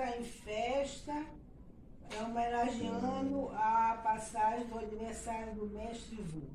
[0.00, 1.26] está em festa,
[2.18, 6.48] homenageando a passagem do aniversário do mestre Vu.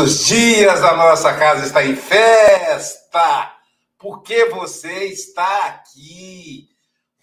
[0.00, 3.56] Os dias a nossa casa está em festa,
[3.98, 6.68] porque você está aqui.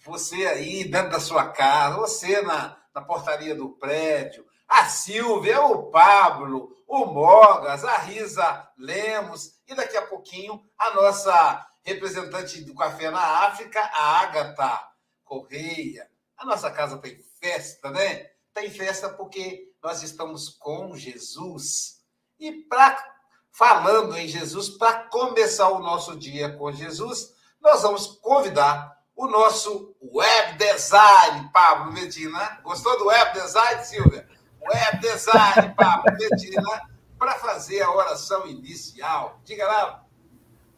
[0.04, 5.90] Você aí dentro da sua casa, você na, na portaria do prédio, a Silvia, o
[5.90, 13.10] Pablo, o Mogas, a Risa Lemos e daqui a pouquinho a nossa representante do Café
[13.10, 14.86] na África, a Agatha
[15.24, 16.10] Correia.
[16.36, 18.30] A nossa casa tem festa, né?
[18.52, 21.95] Tem festa porque nós estamos com Jesus.
[22.38, 23.16] E para
[23.50, 29.96] falando em Jesus, para começar o nosso dia com Jesus, nós vamos convidar o nosso
[30.02, 32.60] web design, Pablo Medina.
[32.62, 34.28] Gostou do web design, Silvia?
[34.60, 36.82] Web design, Pablo Medina,
[37.18, 39.40] para fazer a oração inicial.
[39.42, 40.04] Diga lá.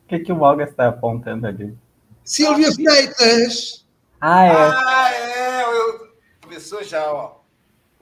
[0.05, 1.77] O que, que o Mogas está apontando ali?
[2.23, 3.85] Silvia Freitas.
[4.21, 4.53] Ah, é.
[4.53, 5.63] Ah, é.
[5.65, 6.09] Eu...
[6.41, 7.41] Começou já, ó.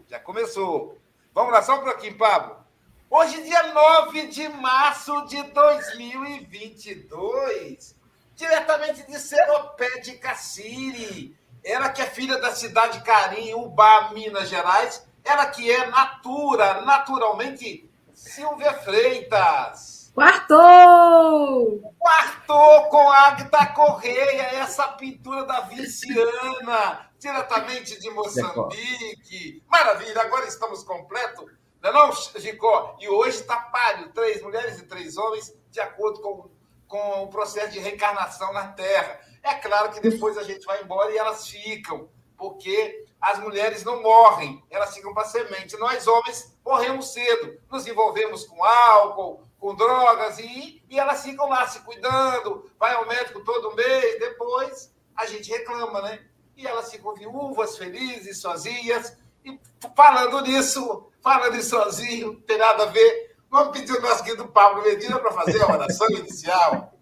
[0.06, 0.99] Já começou.
[1.34, 2.66] Vamos lá, só um pouquinho, Pablo.
[3.09, 7.94] Hoje, dia 9 de março de 2022,
[8.34, 11.39] diretamente de Seropé de Cassiri.
[11.65, 15.06] Ela que é filha da cidade Carim, Ubá, Minas Gerais.
[15.25, 20.11] Ela que é natura, naturalmente, Silvia Freitas.
[20.12, 21.94] Quartou!
[21.97, 29.62] Quartou com Agda Correia, essa pintura da Vinciana, diretamente de Moçambique.
[29.69, 31.53] Maravilha, agora estamos completos.
[31.92, 32.97] Não é não?
[33.00, 36.50] E hoje está páreo, três mulheres e três homens, de acordo com,
[36.88, 39.20] com o processo de reencarnação na Terra.
[39.42, 44.02] É claro que depois a gente vai embora e elas ficam, porque as mulheres não
[44.02, 45.76] morrem, elas ficam para semente.
[45.76, 51.66] Nós, homens, morremos cedo, nos envolvemos com álcool, com drogas, e, e elas ficam lá
[51.66, 56.25] se cuidando, vai ao médico todo mês, depois a gente reclama, né?
[56.56, 59.16] E elas ficam viúvas, felizes, sozinhas.
[59.46, 59.60] E
[59.94, 63.36] falando nisso, falando nisso sozinho, não tem nada a ver.
[63.48, 66.92] Vamos pedir o nosso querido Pablo Medina para fazer a oração inicial.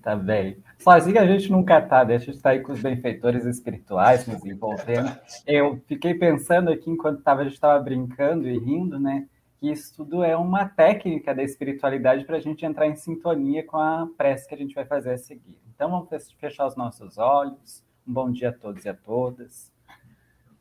[0.00, 0.62] Tá bem.
[0.78, 5.18] Sozinho a gente nunca tá, deixa eu estar aí com os benfeitores espirituais nos envolvendo.
[5.44, 9.26] Eu fiquei pensando aqui enquanto tava, a gente estava brincando e rindo, né?
[9.58, 13.78] Que isso tudo é uma técnica da espiritualidade para a gente entrar em sintonia com
[13.78, 15.58] a prece que a gente vai fazer a seguir.
[15.74, 17.82] Então vamos fechar os nossos olhos.
[18.06, 19.73] Um bom dia a todos e a todas.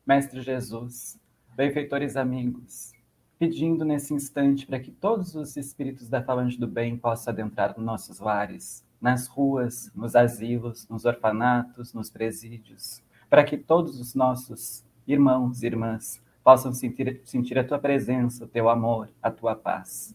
[0.05, 1.17] Mestre Jesus,
[1.55, 2.91] benfeitores amigos,
[3.39, 7.85] pedindo nesse instante para que todos os espíritos da Falange do Bem possam adentrar nos
[7.85, 14.83] nossos lares, nas ruas, nos asilos, nos orfanatos, nos presídios, para que todos os nossos
[15.07, 20.13] irmãos e irmãs possam sentir, sentir a tua presença, o teu amor, a tua paz.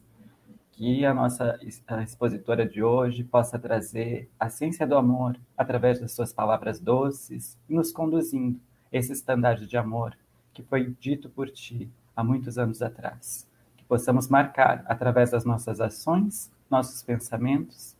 [0.72, 6.12] Que a nossa a expositora de hoje possa trazer a ciência do amor através das
[6.12, 8.60] suas palavras doces, nos conduzindo
[8.92, 10.16] esse estandarte de amor
[10.52, 13.48] que foi dito por ti há muitos anos atrás.
[13.76, 17.96] Que possamos marcar através das nossas ações, nossos pensamentos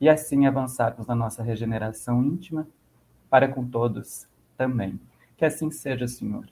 [0.00, 2.68] e assim avançarmos na nossa regeneração íntima
[3.28, 4.26] para com todos
[4.56, 5.00] também.
[5.36, 6.48] Que assim seja, Senhor.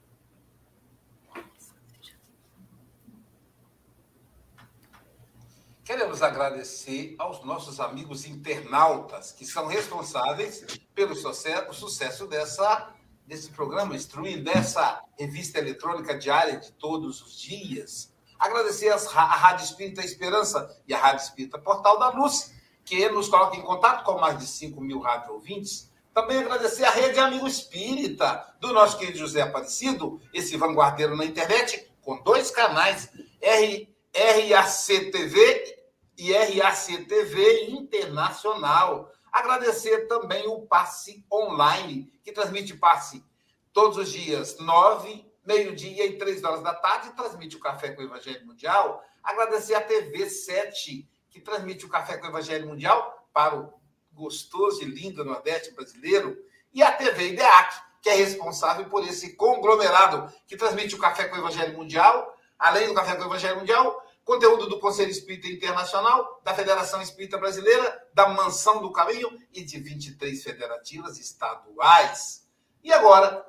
[5.85, 12.93] Queremos agradecer aos nossos amigos internautas que são responsáveis pelo sucesso, dessa,
[13.27, 18.15] desse programa, Instruindo, dessa revista eletrônica diária de todos os dias.
[18.39, 23.57] Agradecer a Rádio Espírita Esperança e a Rádio Espírita Portal da Luz, que nos coloca
[23.57, 25.91] em contato com mais de 5 mil rádio ouvintes.
[26.15, 31.91] Também agradecer a Rede Amigo Espírita, do nosso querido José Aparecido, esse vanguardeiro na internet,
[32.01, 35.77] com dois canais, R, RACTV
[36.17, 39.11] e RACTV Internacional.
[39.37, 43.23] Agradecer também o Passe Online, que transmite passe
[43.71, 48.07] todos os dias, 9 meio-dia e três horas da tarde, transmite o Café com o
[48.07, 49.05] Evangelho Mundial.
[49.23, 53.79] Agradecer a TV 7, que transmite o Café com o Evangelho Mundial para o
[54.11, 56.35] gostoso e lindo Nordeste brasileiro,
[56.73, 61.37] e a TV IDEAC, que é responsável por esse conglomerado que transmite o Café com
[61.37, 66.43] o Evangelho Mundial, além do Café com o Evangelho Mundial, conteúdo do Conselho Espírita Internacional,
[66.43, 72.45] da Federação Espírita Brasileira, da Mansão do Caminho e de 23 federativas estaduais.
[72.83, 73.47] E agora,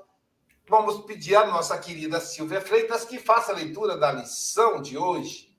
[0.69, 5.51] vamos pedir à nossa querida Silvia Freitas que faça a leitura da lição de hoje.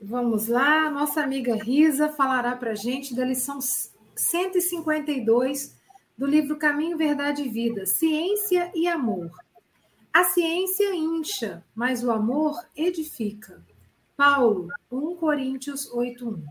[0.00, 5.78] Vamos lá, nossa amiga Risa falará para gente da lição 152
[6.16, 9.30] do livro Caminho, Verdade e Vida, Ciência e Amor.
[10.12, 13.67] A ciência incha, mas o amor edifica.
[14.18, 16.42] Paulo, 1 Coríntios 8:1.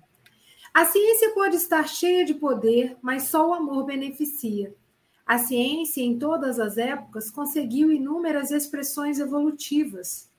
[0.74, 4.74] A ciência pode estar cheia de poder, mas só o amor beneficia.
[5.26, 10.30] A ciência, em todas as épocas, conseguiu inúmeras expressões evolutivas.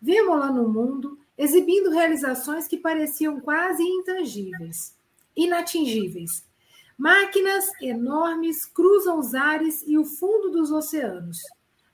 [0.00, 4.96] Vemos-la no mundo, exibindo realizações que pareciam quase intangíveis,
[5.36, 6.42] inatingíveis.
[6.96, 11.36] Máquinas enormes cruzam os ares e o fundo dos oceanos.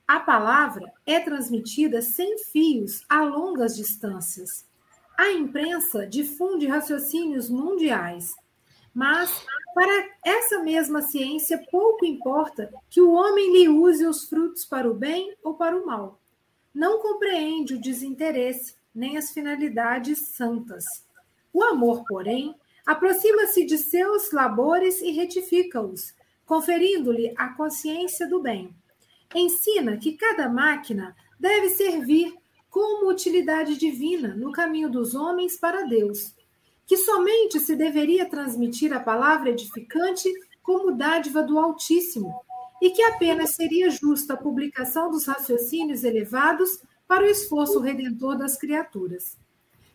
[0.07, 4.63] A palavra é transmitida sem fios a longas distâncias.
[5.17, 8.33] A imprensa difunde raciocínios mundiais,
[8.93, 14.89] mas para essa mesma ciência pouco importa que o homem lhe use os frutos para
[14.89, 16.19] o bem ou para o mal.
[16.73, 20.83] Não compreende o desinteresse nem as finalidades santas.
[21.53, 26.13] O amor, porém, aproxima-se de seus labores e retifica-os,
[26.45, 28.73] conferindo-lhe a consciência do bem
[29.33, 32.35] ensina que cada máquina deve servir
[32.75, 36.35] como utilidade divina no caminho dos homens para Deus,
[36.85, 40.29] que somente se deveria transmitir a palavra edificante
[40.61, 42.35] como dádiva do Altíssimo,
[42.81, 48.57] e que apenas seria justa a publicação dos raciocínios elevados para o esforço redentor das
[48.57, 49.37] criaturas.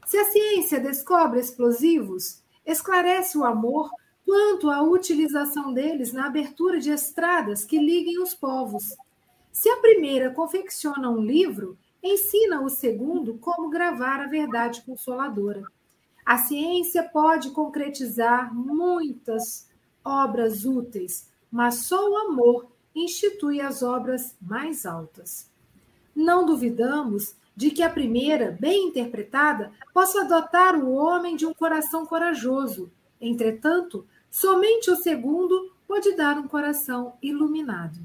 [0.06, 3.90] Se a ciência descobre explosivos, esclarece o amor
[4.24, 8.96] quanto à utilização deles na abertura de estradas que liguem os povos
[9.52, 15.64] se a primeira confecciona um livro, ensina o segundo como gravar a verdade consoladora.
[16.24, 19.68] A ciência pode concretizar muitas
[20.04, 25.50] obras úteis, mas só o amor institui as obras mais altas.
[26.14, 32.06] Não duvidamos de que a primeira, bem interpretada, possa dotar o homem de um coração
[32.06, 32.90] corajoso.
[33.20, 37.98] Entretanto, somente o segundo pode dar um coração iluminado.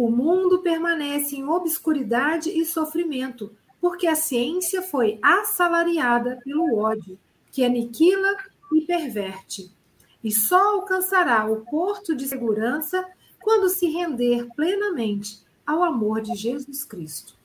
[0.00, 7.18] O mundo permanece em obscuridade e sofrimento, porque a ciência foi assalariada pelo ódio,
[7.50, 8.36] que aniquila
[8.72, 9.74] e perverte.
[10.22, 13.04] E só alcançará o porto de segurança
[13.40, 17.36] quando se render plenamente ao amor de Jesus Cristo.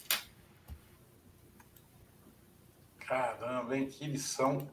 [3.00, 3.88] Caramba, hein?
[3.88, 4.70] Que lição.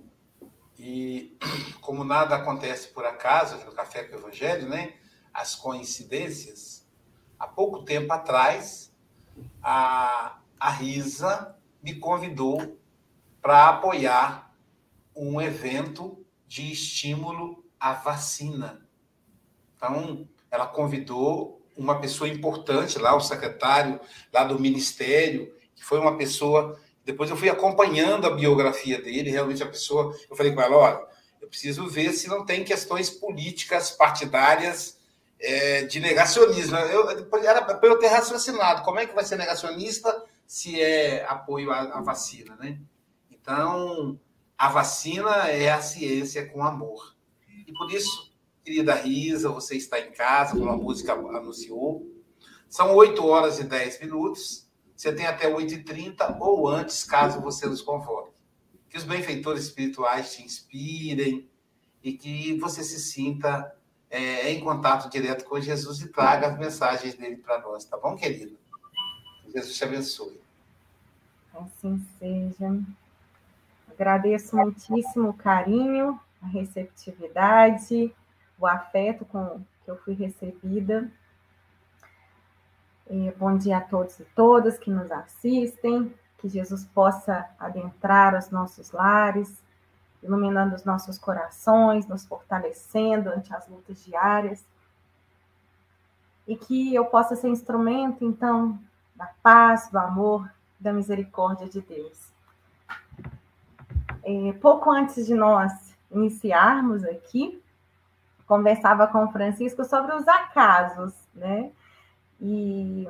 [0.79, 1.35] E
[1.81, 4.97] como nada acontece por acaso no Café com o Evangelho, né?
[5.33, 6.80] As coincidências
[7.41, 8.93] há pouco tempo atrás,
[9.63, 12.79] a, a Risa me convidou
[13.41, 14.55] para apoiar
[15.17, 18.87] um evento de estímulo à vacina.
[19.75, 23.99] Então, ela convidou uma pessoa importante lá, o secretário
[24.31, 26.79] lá do ministério, que foi uma pessoa.
[27.03, 30.15] Depois eu fui acompanhando a biografia dele, realmente a pessoa.
[30.29, 31.07] Eu falei com ela: olha,
[31.41, 35.00] eu preciso ver se não tem questões políticas partidárias
[35.41, 36.77] é, de negacionismo.
[36.77, 37.09] Eu,
[37.43, 41.99] era para eu ter raciocinado como é que vai ser negacionista se é apoio à,
[41.99, 42.79] à, vacina, né?
[43.31, 44.21] Então,
[44.59, 47.17] a vacina é a ciência com amor.
[47.67, 48.33] E por isso,
[48.65, 52.07] querida Risa, você está em casa, como a música anunciou.
[52.69, 54.69] São 8 horas e 10 minutos.
[54.95, 58.33] Você tem até 8h30 ou antes, caso você nos convoque.
[58.89, 61.49] Que os benfeitores espirituais te inspirem
[62.03, 63.75] e que você se sinta
[64.11, 68.17] é, em contato direto com Jesus e traga as mensagens dele para nós, tá bom,
[68.17, 68.59] querido?
[69.47, 70.41] Jesus te abençoe.
[71.55, 72.81] Assim seja.
[73.89, 78.13] Agradeço muitíssimo o carinho, a receptividade,
[78.59, 81.11] o afeto com que eu fui recebida.
[83.09, 88.51] E bom dia a todos e todas que nos assistem, que Jesus possa adentrar os
[88.51, 89.63] nossos lares,
[90.23, 94.65] iluminando os nossos corações, nos fortalecendo ante as lutas diárias.
[96.47, 98.79] E que eu possa ser instrumento, então,
[99.15, 102.31] da paz, do amor, da misericórdia de Deus.
[104.23, 107.63] É, pouco antes de nós iniciarmos aqui,
[108.47, 111.71] conversava com o Francisco sobre os acasos, né?
[112.41, 113.07] E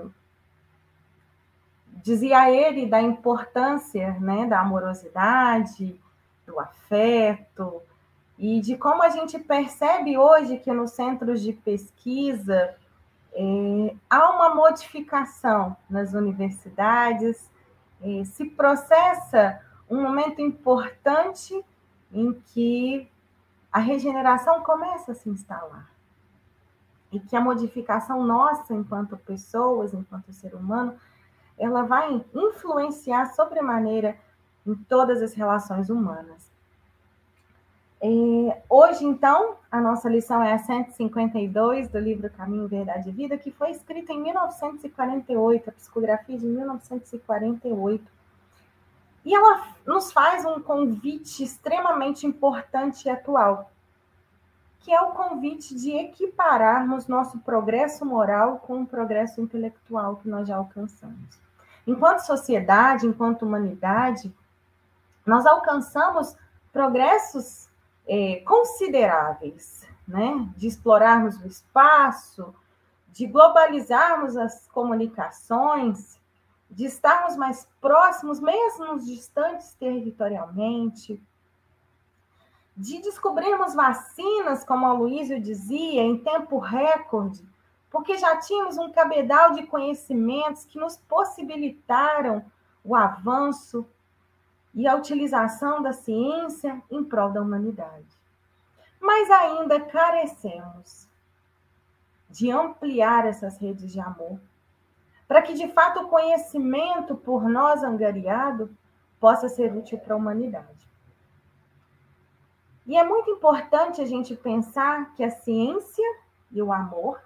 [2.03, 5.99] dizia ele da importância né, da amorosidade,
[6.51, 7.83] do afeto,
[8.39, 12.75] e de como a gente percebe hoje que nos centros de pesquisa
[13.33, 17.51] é, há uma modificação nas universidades,
[18.03, 21.65] é, se processa um momento importante
[22.13, 23.09] em que
[23.71, 25.91] a regeneração começa a se instalar.
[27.13, 30.97] E que a modificação nossa, enquanto pessoas, enquanto ser humano,
[31.59, 34.17] ela vai influenciar sobremaneira
[34.67, 36.51] em todas as relações humanas.
[38.03, 43.37] É, hoje, então, a nossa lição é a 152 do livro Caminho, Verdade e Vida,
[43.37, 48.03] que foi escrita em 1948, a psicografia de 1948.
[49.23, 53.71] E ela nos faz um convite extremamente importante e atual,
[54.79, 60.49] que é o convite de equipararmos nosso progresso moral com o progresso intelectual que nós
[60.49, 61.39] já alcançamos.
[61.87, 64.33] Enquanto sociedade, enquanto humanidade,
[65.31, 66.37] nós alcançamos
[66.73, 67.69] progressos
[68.07, 70.53] é, consideráveis, né?
[70.57, 72.53] De explorarmos o espaço,
[73.13, 76.19] de globalizarmos as comunicações,
[76.69, 81.23] de estarmos mais próximos, mesmo distantes territorialmente,
[82.77, 87.49] de descobrirmos vacinas, como a Luísio dizia, em tempo recorde,
[87.89, 92.45] porque já tínhamos um cabedal de conhecimentos que nos possibilitaram
[92.83, 93.87] o avanço
[94.75, 98.07] e a utilização da ciência em prol da humanidade.
[99.01, 101.09] Mas ainda carecemos
[102.29, 104.41] de ampliar essas redes de amor,
[105.27, 108.71] para que de fato o conhecimento por nós angariado
[109.19, 110.89] possa ser útil para a humanidade.
[112.87, 116.05] E é muito importante a gente pensar que a ciência
[116.51, 117.21] e o amor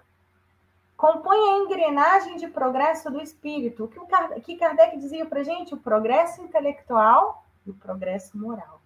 [0.97, 3.83] compõem a engrenagem de progresso do espírito.
[3.83, 5.73] O que, o Kardec, que Kardec dizia para gente?
[5.73, 8.79] O progresso intelectual e o progresso moral.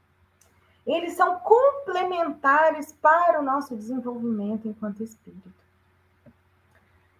[0.85, 5.53] Eles são complementares para o nosso desenvolvimento enquanto espírito.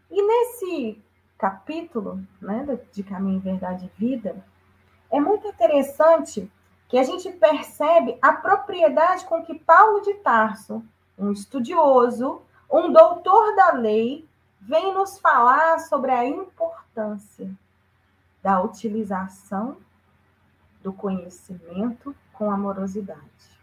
[0.09, 1.03] E nesse
[1.37, 4.43] capítulo né, de Caminho, Verdade e Vida,
[5.11, 6.51] é muito interessante
[6.87, 10.83] que a gente percebe a propriedade com que Paulo de Tarso,
[11.17, 12.41] um estudioso,
[12.71, 14.27] um doutor da lei,
[14.61, 17.49] vem nos falar sobre a importância
[18.41, 19.77] da utilização
[20.81, 23.59] do conhecimento com amorosidade.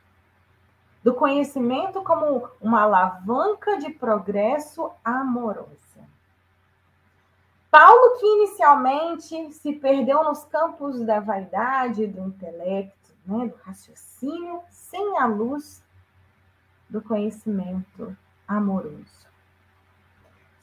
[1.03, 5.77] Do conhecimento como uma alavanca de progresso amorosa.
[7.71, 15.19] Paulo, que inicialmente se perdeu nos campos da vaidade, do intelecto, né, do raciocínio, sem
[15.19, 15.85] a luz
[16.89, 19.26] do conhecimento amoroso.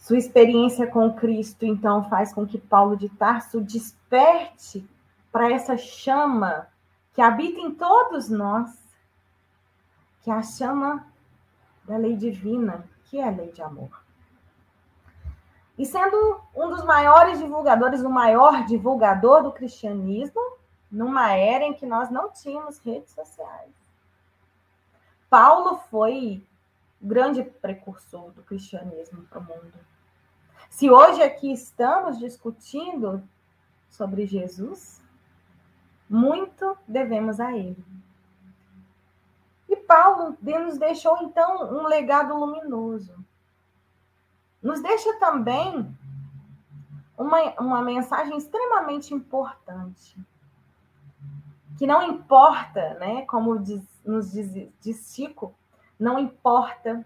[0.04, 4.86] Sua experiência com Cristo, então, faz com que Paulo de Tarso desperte
[5.32, 6.68] para essa chama
[7.14, 8.70] que habita em todos nós,
[10.22, 11.08] que é a chama
[11.86, 14.04] da lei divina, que é a lei de amor.
[15.78, 20.58] E sendo um dos maiores divulgadores, o maior divulgador do cristianismo,
[20.92, 23.72] numa era em que nós não tínhamos redes sociais.
[25.30, 26.46] Paulo foi
[27.02, 29.93] o grande precursor do cristianismo para o mundo.
[30.74, 33.24] Se hoje aqui estamos discutindo
[33.88, 35.00] sobre Jesus,
[36.10, 37.86] muito devemos a ele.
[39.70, 43.14] E Paulo nos deixou então um legado luminoso.
[44.64, 45.96] Nos deixa também
[47.16, 50.18] uma, uma mensagem extremamente importante.
[51.78, 55.54] Que não importa, né, como diz, nos diz, diz Chico,
[56.00, 57.06] não importa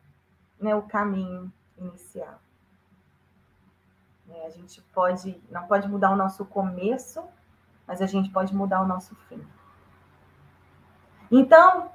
[0.58, 2.40] né, o caminho inicial.
[4.48, 7.22] A gente pode, não pode mudar o nosso começo,
[7.86, 9.46] mas a gente pode mudar o nosso fim.
[11.30, 11.92] Então,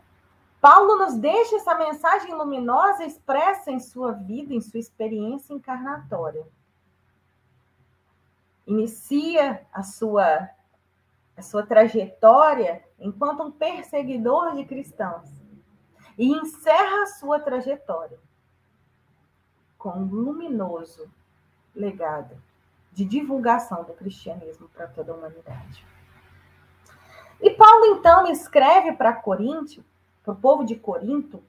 [0.60, 6.46] Paulo nos deixa essa mensagem luminosa expressa em sua vida, em sua experiência encarnatória.
[8.66, 10.50] Inicia a sua
[11.34, 15.30] a sua trajetória enquanto um perseguidor de cristãos
[16.18, 18.20] e encerra a sua trajetória
[19.78, 21.10] com um luminoso
[21.74, 22.36] legado
[22.92, 25.86] de divulgação do cristianismo para toda a humanidade.
[27.40, 29.84] E Paulo, então, escreve para Coríntio,
[30.22, 31.42] para o povo de Corinto,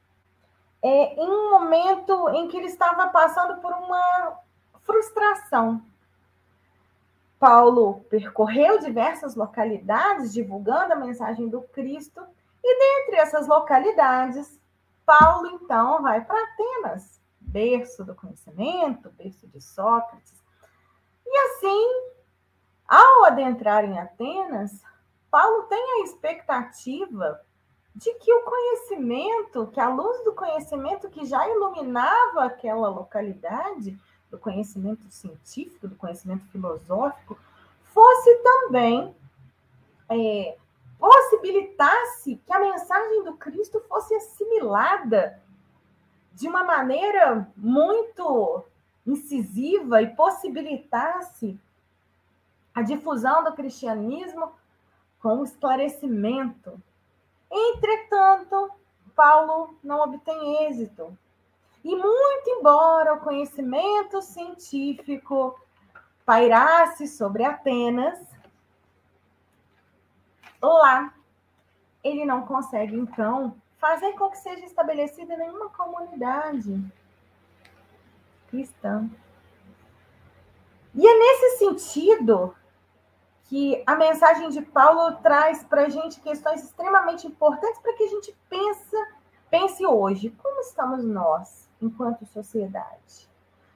[0.81, 4.39] é, em um momento em que ele estava passando por uma
[4.81, 5.81] frustração.
[7.39, 12.21] Paulo percorreu diversas localidades divulgando a mensagem do Cristo,
[12.63, 14.59] e dentre essas localidades,
[15.05, 17.21] Paulo então vai para Atenas
[17.53, 20.33] berço do conhecimento, berço de Sócrates.
[21.25, 22.13] E assim,
[22.87, 24.81] Ao adentrar em Atenas,
[25.31, 27.39] Paulo tem a expectativa
[27.95, 33.97] de que o conhecimento, que a luz do conhecimento que já iluminava aquela localidade,
[34.29, 37.37] do conhecimento científico, do conhecimento filosófico,
[37.83, 39.15] fosse também
[40.09, 40.57] é,
[40.99, 45.39] possibilitasse que a mensagem do Cristo fosse assimilada
[46.33, 48.63] de uma maneira muito
[49.05, 51.59] incisiva e possibilitasse
[52.73, 54.51] a difusão do cristianismo
[55.21, 56.81] com esclarecimento.
[57.51, 58.71] Entretanto,
[59.15, 61.15] Paulo não obtém êxito.
[61.83, 65.59] E muito embora o conhecimento científico
[66.25, 68.19] pairasse sobre Atenas,
[70.61, 71.13] lá
[72.03, 76.81] ele não consegue, então, fazer com que seja estabelecida nenhuma comunidade
[78.47, 79.09] cristã.
[80.95, 82.55] E é nesse sentido
[83.43, 88.07] que a mensagem de Paulo traz para a gente questões extremamente importantes para que a
[88.07, 88.95] gente pense,
[89.49, 90.29] pense hoje.
[90.29, 93.29] Como estamos nós, enquanto sociedade?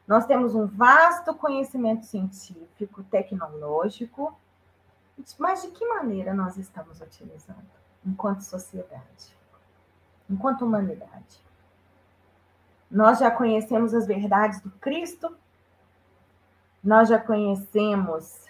[0.08, 4.34] Nós temos um vasto conhecimento científico, tecnológico,
[5.38, 7.68] mas de que maneira nós estamos utilizando
[8.06, 9.36] enquanto sociedade,
[10.30, 11.42] enquanto humanidade?
[12.90, 15.36] Nós já conhecemos as verdades do Cristo,
[16.84, 18.46] nós já conhecemos,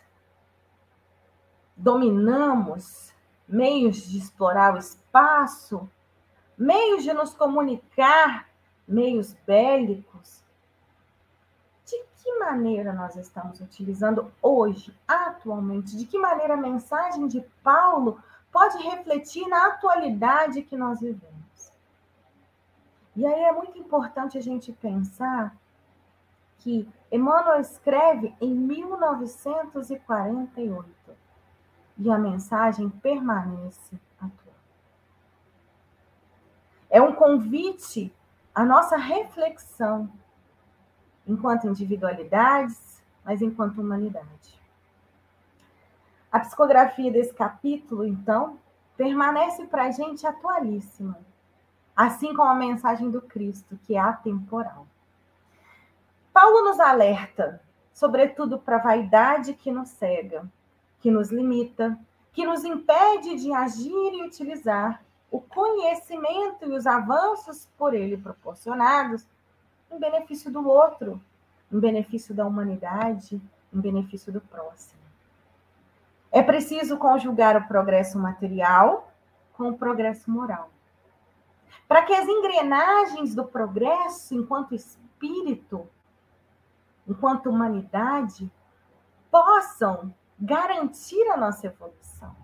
[1.75, 3.12] dominamos
[3.47, 5.89] meios de explorar o espaço,
[6.58, 8.47] meios de nos comunicar,
[8.88, 10.43] meios bélicos.
[11.86, 15.95] De que maneira nós estamos utilizando hoje, atualmente?
[15.95, 18.21] De que maneira a mensagem de Paulo
[18.52, 21.37] pode refletir na atualidade que nós vivemos?
[23.17, 25.58] E aí é muito importante a gente pensar
[26.60, 30.88] que Emmanuel escreve em 1948
[31.97, 34.53] e a mensagem permanece atual.
[36.91, 38.13] É um convite
[38.53, 40.08] à nossa reflexão
[41.25, 44.62] enquanto individualidades, mas enquanto humanidade.
[46.32, 48.60] A psicografia desse capítulo, então,
[48.95, 51.17] permanece para a gente atualíssima
[51.97, 54.86] assim como a mensagem do Cristo, que é atemporal.
[56.31, 57.60] Paulo nos alerta,
[57.91, 60.47] sobretudo para a vaidade que nos cega,
[60.99, 61.97] que nos limita,
[62.31, 69.25] que nos impede de agir e utilizar o conhecimento e os avanços por ele proporcionados
[69.89, 71.19] em benefício do outro,
[71.71, 73.41] em benefício da humanidade,
[73.73, 75.01] em benefício do próximo.
[76.31, 79.12] É preciso conjugar o progresso material
[79.53, 80.69] com o progresso moral
[81.88, 85.89] para que as engrenagens do progresso, enquanto espírito,
[87.08, 88.52] enquanto humanidade,
[89.32, 92.36] possam garantir a nossa evolução.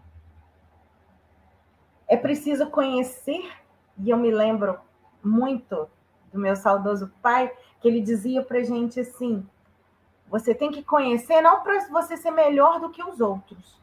[2.08, 3.52] É preciso conhecer,
[3.98, 4.80] e eu me lembro
[5.22, 5.90] muito
[6.32, 9.46] do meu saudoso pai, que ele dizia para gente assim:
[10.28, 13.82] você tem que conhecer não para você ser melhor do que os outros,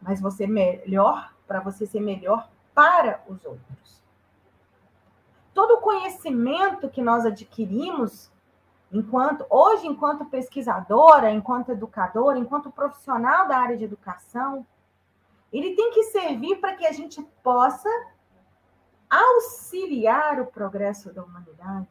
[0.00, 4.05] mas você melhor para você ser melhor para os outros
[5.56, 8.30] todo o conhecimento que nós adquirimos
[8.92, 14.66] enquanto hoje enquanto pesquisadora, enquanto educadora, enquanto profissional da área de educação,
[15.50, 17.88] ele tem que servir para que a gente possa
[19.08, 21.88] auxiliar o progresso da humanidade,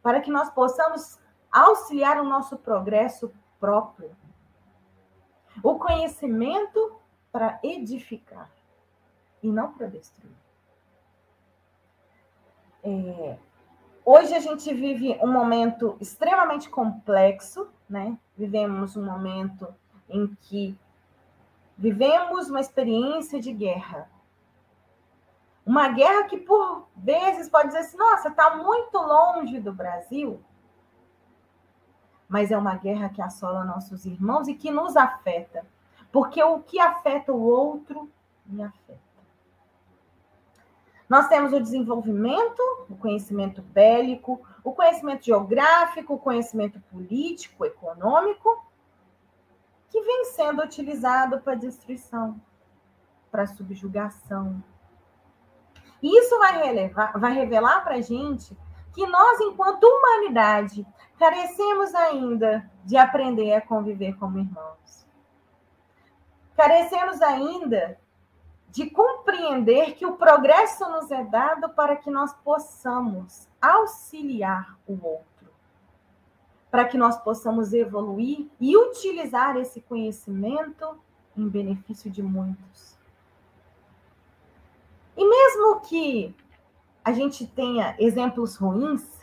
[0.00, 1.18] para que nós possamos
[1.50, 4.14] auxiliar o nosso progresso próprio.
[5.60, 7.00] O conhecimento
[7.32, 8.48] para edificar
[9.42, 10.41] e não para destruir.
[12.82, 13.36] É,
[14.04, 18.18] hoje a gente vive um momento extremamente complexo, né?
[18.36, 19.72] Vivemos um momento
[20.08, 20.76] em que
[21.78, 24.10] vivemos uma experiência de guerra.
[25.64, 30.40] Uma guerra que, por vezes, pode dizer assim: nossa, está muito longe do Brasil.
[32.28, 35.64] Mas é uma guerra que assola nossos irmãos e que nos afeta.
[36.10, 38.10] Porque o que afeta o outro
[38.44, 39.11] me afeta.
[41.12, 48.64] Nós temos o desenvolvimento, o conhecimento bélico, o conhecimento geográfico, o conhecimento político, econômico,
[49.90, 52.40] que vem sendo utilizado para destruição,
[53.30, 54.64] para subjugação.
[56.02, 58.56] E isso vai, relevar, vai revelar para a gente
[58.94, 60.86] que nós, enquanto humanidade,
[61.18, 65.06] carecemos ainda de aprender a conviver como irmãos.
[66.56, 68.00] Carecemos ainda
[68.72, 75.50] de compreender que o progresso nos é dado para que nós possamos auxiliar o outro,
[76.70, 80.98] para que nós possamos evoluir e utilizar esse conhecimento
[81.36, 82.96] em benefício de muitos.
[85.14, 86.34] E mesmo que
[87.04, 89.20] a gente tenha exemplos ruins,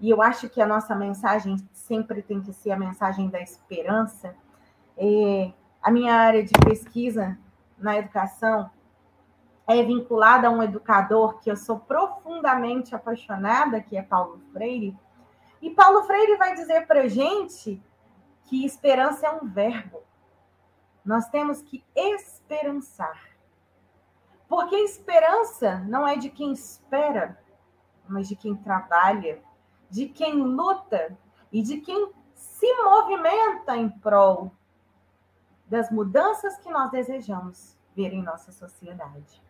[0.00, 4.34] e eu acho que a nossa mensagem sempre tem que ser a mensagem da esperança,
[4.96, 7.38] é, a minha área de pesquisa
[7.76, 8.70] na educação
[9.68, 14.96] é vinculada a um educador que eu sou profundamente apaixonada, que é Paulo Freire.
[15.60, 17.80] E Paulo Freire vai dizer para a gente
[18.44, 20.02] que esperança é um verbo.
[21.04, 23.28] Nós temos que esperançar.
[24.48, 27.38] Porque esperança não é de quem espera,
[28.08, 29.42] mas de quem trabalha,
[29.90, 31.14] de quem luta
[31.52, 34.50] e de quem se movimenta em prol
[35.66, 39.46] das mudanças que nós desejamos ver em nossa sociedade.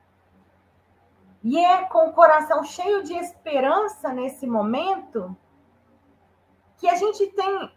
[1.43, 5.37] E é com o coração cheio de esperança nesse momento
[6.77, 7.73] que a gente tem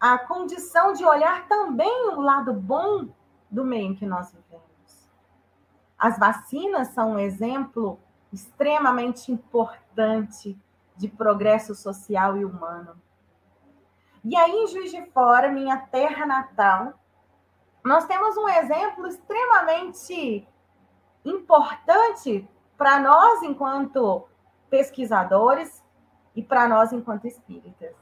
[0.00, 3.08] a condição de olhar também o lado bom
[3.50, 4.64] do meio em que nós vivemos.
[5.98, 7.98] As vacinas são um exemplo
[8.32, 10.58] extremamente importante
[10.96, 13.00] de progresso social e humano.
[14.24, 16.94] E aí, em Juiz de Fora, minha terra natal,
[17.84, 20.48] nós temos um exemplo extremamente
[21.24, 24.26] importante para nós, enquanto
[24.68, 25.84] pesquisadores,
[26.34, 27.94] e para nós, enquanto espíritas.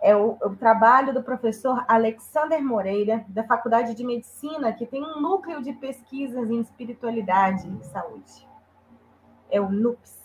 [0.00, 5.20] É o, o, trabalho do professor Alexander Moreira, da Faculdade de Medicina, que tem um
[5.20, 8.48] núcleo de pesquisas em espiritualidade e saúde.
[9.50, 10.16] É o NUPS.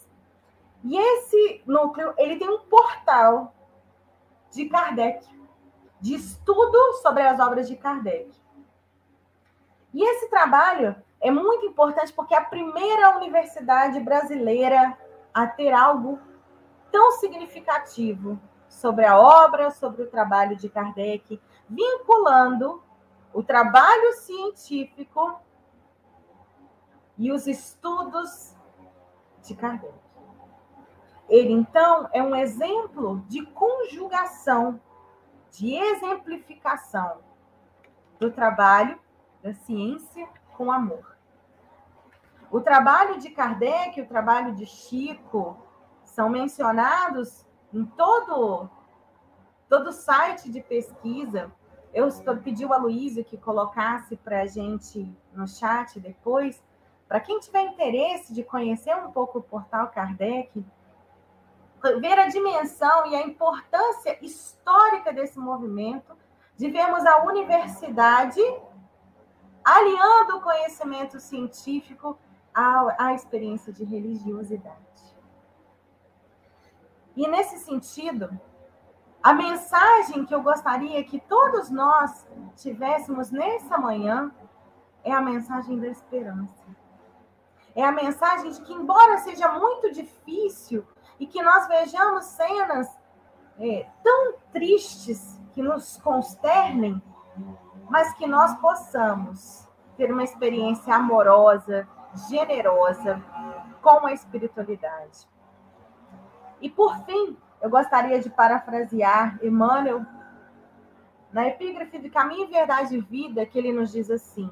[0.83, 3.55] E esse núcleo, ele tem um portal
[4.51, 5.25] de Kardec,
[5.99, 8.29] de estudo sobre as obras de Kardec.
[9.93, 14.97] E esse trabalho é muito importante porque é a primeira universidade brasileira
[15.33, 16.19] a ter algo
[16.91, 22.83] tão significativo sobre a obra, sobre o trabalho de Kardec, vinculando
[23.33, 25.39] o trabalho científico
[27.17, 28.53] e os estudos
[29.43, 29.93] de Kardec.
[31.29, 34.77] Ele, então, é um exemplo de conjugação,
[35.51, 37.19] de exemplificação
[38.19, 38.99] do trabalho
[39.41, 41.12] da ciência com amor.
[42.53, 45.57] O trabalho de Kardec, o trabalho de Chico,
[46.03, 48.69] são mencionados em todo
[49.67, 51.51] todo site de pesquisa.
[51.91, 52.09] Eu
[52.43, 56.63] pedi ao Aloysio que colocasse para a gente no chat depois,
[57.07, 60.63] para quem tiver interesse de conhecer um pouco o portal Kardec,
[61.99, 66.15] ver a dimensão e a importância histórica desse movimento,
[66.55, 68.39] de vermos a universidade
[69.65, 72.15] aliando o conhecimento científico
[72.53, 74.77] à, à experiência de religiosidade.
[77.15, 78.29] E nesse sentido,
[79.21, 84.31] a mensagem que eu gostaria que todos nós tivéssemos nessa manhã
[85.03, 86.63] é a mensagem da esperança.
[87.75, 90.85] É a mensagem de que, embora seja muito difícil
[91.19, 92.87] e que nós vejamos cenas
[93.59, 97.01] é, tão tristes que nos consternem,
[97.89, 101.87] mas que nós possamos ter uma experiência amorosa,
[102.29, 103.21] generosa
[103.81, 105.27] com a espiritualidade.
[106.61, 110.05] E por fim, eu gostaria de parafrasear Emmanuel
[111.31, 114.49] na epígrafe de Caminho, Verdade e Vida, que ele nos diz assim: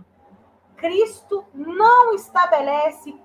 [0.76, 3.19] Cristo não estabelece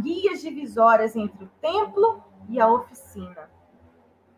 [0.00, 3.50] guias divisórias entre o templo e a oficina.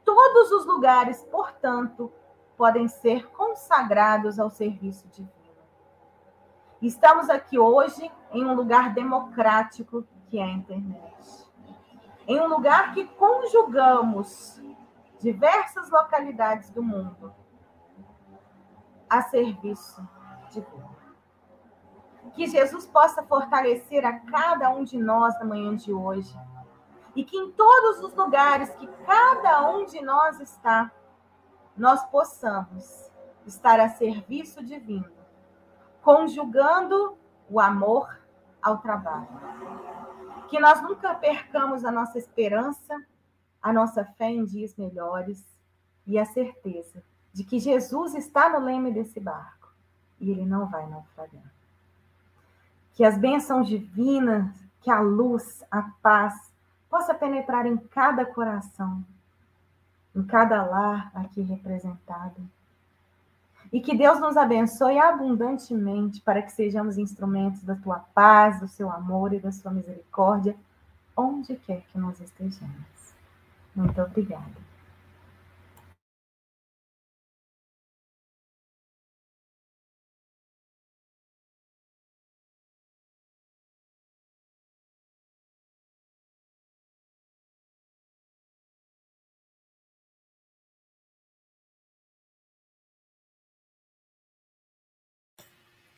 [0.05, 2.12] Todos os lugares, portanto,
[2.57, 5.39] podem ser consagrados ao serviço divino.
[6.83, 11.47] Estamos aqui hoje em um lugar democrático que é a internet.
[12.27, 14.59] Em um lugar que conjugamos
[15.21, 17.35] diversas localidades do mundo
[19.11, 20.09] a serviço
[20.51, 20.97] divino.
[22.33, 26.35] Que Jesus possa fortalecer a cada um de nós na manhã de hoje.
[27.14, 30.90] E que em todos os lugares que cada um de nós está,
[31.77, 33.11] nós possamos
[33.45, 35.19] estar a serviço divino,
[36.03, 37.17] conjugando
[37.49, 38.21] o amor
[38.63, 39.29] ao trabalho.
[40.49, 43.03] Que nós nunca percamos a nossa esperança,
[43.63, 45.45] a nossa fé em dias melhores
[46.07, 49.73] e a certeza de que Jesus está no leme desse barco
[50.19, 51.53] e ele não vai naufragar.
[52.95, 56.53] Que as bênçãos divinas, que a luz, a paz
[56.89, 59.05] possa penetrar em cada coração
[60.15, 62.41] em cada lar aqui representado.
[63.72, 68.90] E que Deus nos abençoe abundantemente para que sejamos instrumentos da tua paz, do seu
[68.90, 70.56] amor e da sua misericórdia,
[71.16, 72.74] onde quer que nós estejamos.
[73.74, 74.69] Muito obrigada.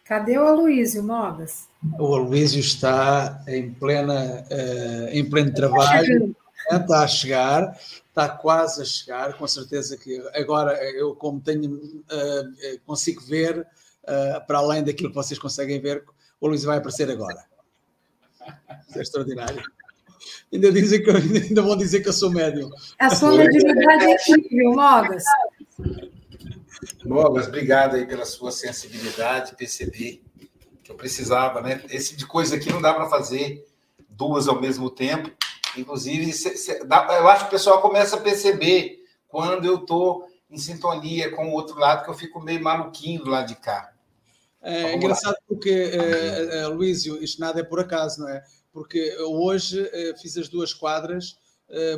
[0.05, 1.69] Cadê o Aloysio Mogas?
[1.99, 6.35] O Aloysio está em, plena, uh, em pleno trabalho,
[6.71, 12.81] está a chegar, está quase a chegar, com certeza que agora eu, como tenho, uh,
[12.85, 16.05] consigo ver, uh, para além daquilo que vocês conseguem ver,
[16.41, 17.45] o Aloysio vai aparecer agora.
[18.88, 19.62] Isso é extraordinário.
[20.53, 22.71] Ainda, dizem que, ainda vão dizer que eu sou médium.
[22.99, 25.25] A sua mediunidade é incrível, Mogas.
[27.05, 30.23] Mogas, obrigado aí pela sua sensibilidade, perceber
[30.83, 31.83] que eu precisava, né?
[31.88, 33.64] Esse tipo de coisa aqui não dá para fazer
[34.09, 35.31] duas ao mesmo tempo.
[35.77, 40.59] Inclusive, cê, cê, eu acho que o pessoal começa a perceber quando eu estou em
[40.59, 43.92] sintonia com o outro lado, que eu fico meio maluquinho do lado de cá.
[44.61, 48.45] É engraçado porque, é, é, Luísio, isto nada é por acaso, não é?
[48.73, 51.41] Porque hoje é, fiz as duas quadras é,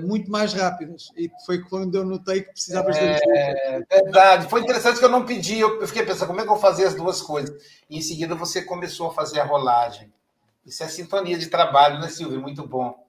[0.01, 4.49] muito mais rápidas e foi quando eu notei que precisavas é, de É verdade.
[4.49, 6.95] Foi interessante que eu não pedi, eu fiquei pensando como é que eu fazia as
[6.95, 7.61] duas coisas.
[7.91, 10.13] E em seguida você começou a fazer a rolagem.
[10.65, 12.41] Isso é sintonia de trabalho, né, Silvio?
[12.41, 13.05] Muito bom.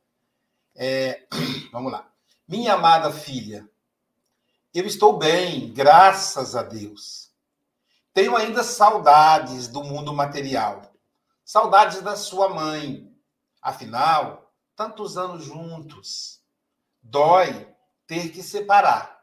[0.75, 1.23] É,
[1.71, 2.09] vamos lá.
[2.47, 3.67] Minha amada filha,
[4.73, 7.31] eu estou bem, graças a Deus.
[8.13, 10.81] Tenho ainda saudades do mundo material,
[11.43, 13.11] saudades da sua mãe.
[13.61, 16.34] Afinal, tantos anos juntos.
[17.07, 17.67] Dói
[18.07, 19.21] ter que separar.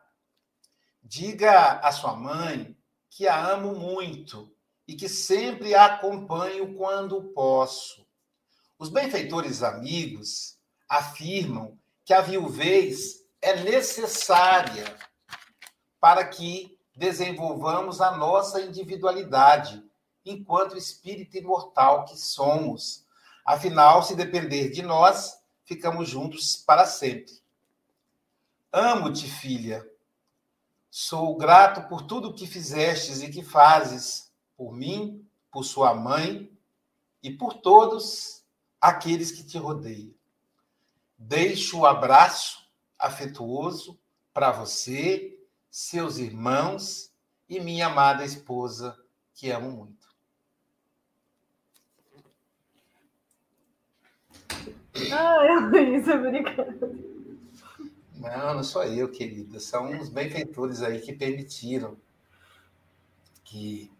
[1.03, 2.77] Diga à sua mãe
[3.11, 4.55] que a amo muito
[4.87, 8.07] e que sempre a acompanho quando posso.
[8.79, 10.57] Os benfeitores amigos
[10.88, 14.85] afirmam que a viuvez é necessária
[16.01, 19.83] para que desenvolvamos a nossa individualidade
[20.25, 23.05] enquanto espírito imortal que somos.
[23.45, 27.41] Afinal, se depender de nós, ficamos juntos para sempre.
[28.73, 29.87] Amo-te, filha.
[30.91, 36.51] Sou grato por tudo que fizestes e que fazes por mim, por sua mãe
[37.23, 38.43] e por todos
[38.81, 40.15] aqueles que te rodeiam.
[41.19, 42.67] Deixo o abraço
[42.99, 44.01] afetuoso
[44.33, 45.39] para você
[45.71, 47.13] seus irmãos
[47.49, 48.99] e minha amada esposa,
[49.35, 50.11] que amo muito.
[55.13, 57.12] Ai, Luísa, obrigada.
[58.23, 59.59] Não, não sou eu, querida.
[59.59, 61.97] São uns benfeitores aí que permitiram
[63.45, 63.91] que,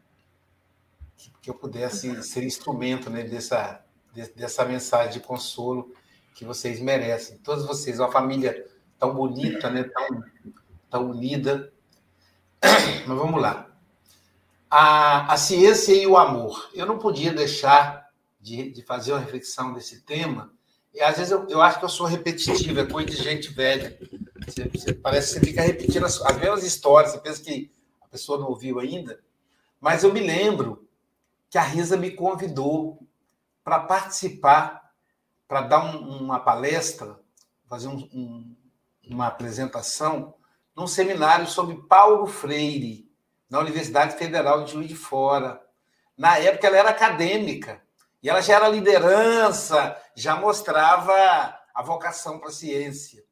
[1.17, 3.85] que, que eu pudesse ser instrumento né, dessa,
[4.37, 5.93] dessa mensagem de consolo
[6.35, 7.39] que vocês merecem.
[7.39, 8.67] Todos vocês, uma família
[8.99, 10.23] tão bonita, né, tão
[10.85, 11.73] está unida.
[12.63, 13.67] Mas vamos lá.
[14.71, 16.71] A, a ciência e o amor.
[16.75, 18.09] Eu não podia deixar
[18.41, 20.53] de, de fazer uma reflexão desse tema.
[20.95, 23.99] E às vezes eu, eu acho que eu sou repetitivo, é coisa de gente velha.
[24.47, 28.09] Você, você, parece que você fica repetindo as, as mesmas histórias, você pensa que a
[28.09, 29.21] pessoa não ouviu ainda.
[29.81, 30.87] Mas eu me lembro
[31.49, 33.07] que a Risa me convidou
[33.65, 34.93] para participar,
[35.49, 37.19] para dar um, uma palestra,
[37.69, 38.57] fazer um, um,
[39.09, 40.35] uma apresentação
[40.77, 43.11] num seminário sobre Paulo Freire,
[43.49, 45.63] na Universidade Federal de Juiz de Fora.
[46.17, 47.83] Na época, ela era acadêmica
[48.23, 51.13] e ela já era liderança, já mostrava
[51.75, 53.25] a vocação para a ciência.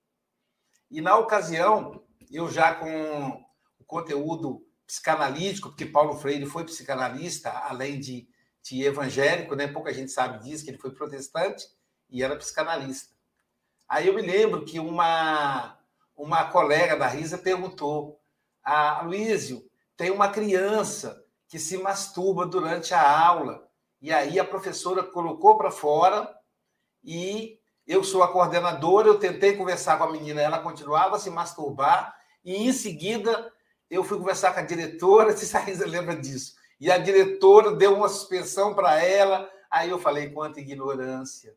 [0.90, 3.44] E na ocasião, eu já com
[3.78, 8.28] o conteúdo psicanalítico, porque Paulo Freire foi psicanalista, além de,
[8.62, 9.68] de evangélico, né?
[9.68, 11.64] pouca gente sabe disso, que ele foi protestante
[12.08, 13.14] e era psicanalista.
[13.88, 15.78] Aí eu me lembro que uma
[16.20, 18.20] uma colega da Risa perguntou:
[18.62, 19.64] a Luísio,
[19.96, 23.68] tem uma criança que se masturba durante a aula.
[24.00, 26.34] E aí a professora colocou para fora
[27.04, 31.30] e eu sou a coordenadora, eu tentei conversar com a menina, ela continuava a se
[31.30, 33.52] masturbar e em seguida
[33.90, 36.54] eu fui conversar com a diretora, se a Risa lembra disso.
[36.78, 41.54] E a diretora deu uma suspensão para ela, aí eu falei, quanta ignorância.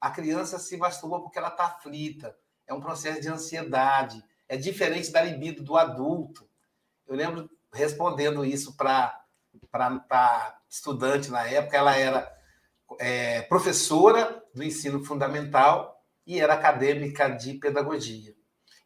[0.00, 2.34] A criança se masturba porque ela está aflita
[2.70, 6.48] é um processo de ansiedade, é diferente da libido do adulto.
[7.04, 9.20] Eu lembro respondendo isso para
[10.68, 12.32] estudante na época, ela era
[12.98, 18.34] é, professora do ensino fundamental e era acadêmica de pedagogia.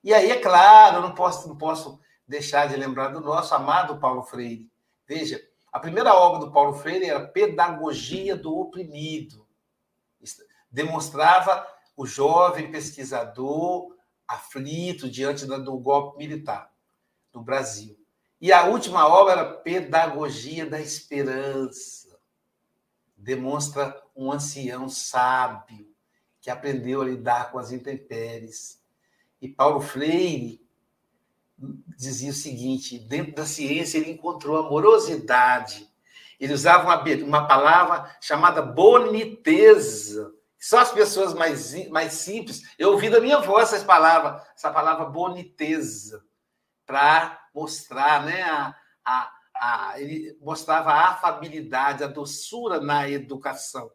[0.02, 3.98] E aí, é claro, eu não posso, não posso deixar de lembrar do nosso amado
[3.98, 4.70] Paulo Freire.
[5.06, 5.40] Veja,
[5.72, 9.46] a primeira obra do Paulo Freire era Pedagogia do Oprimido.
[10.70, 13.94] Demonstrava o jovem pesquisador
[14.26, 16.72] aflito diante do golpe militar
[17.32, 18.03] no Brasil.
[18.44, 22.14] E a última obra era Pedagogia da Esperança.
[23.16, 25.88] Demonstra um ancião sábio
[26.42, 28.84] que aprendeu a lidar com as intempéries.
[29.40, 30.60] E Paulo Freire
[31.96, 35.90] dizia o seguinte: dentro da ciência ele encontrou amorosidade
[36.38, 40.34] Ele usava uma, uma palavra chamada boniteza.
[40.58, 42.60] Só as pessoas mais, mais simples.
[42.78, 46.22] Eu ouvi da minha voz essa palavra, essa palavra boniteza,
[46.84, 48.42] para mostrar, né?
[48.42, 53.90] A, a, a, ele mostrava a afabilidade, a doçura na educação.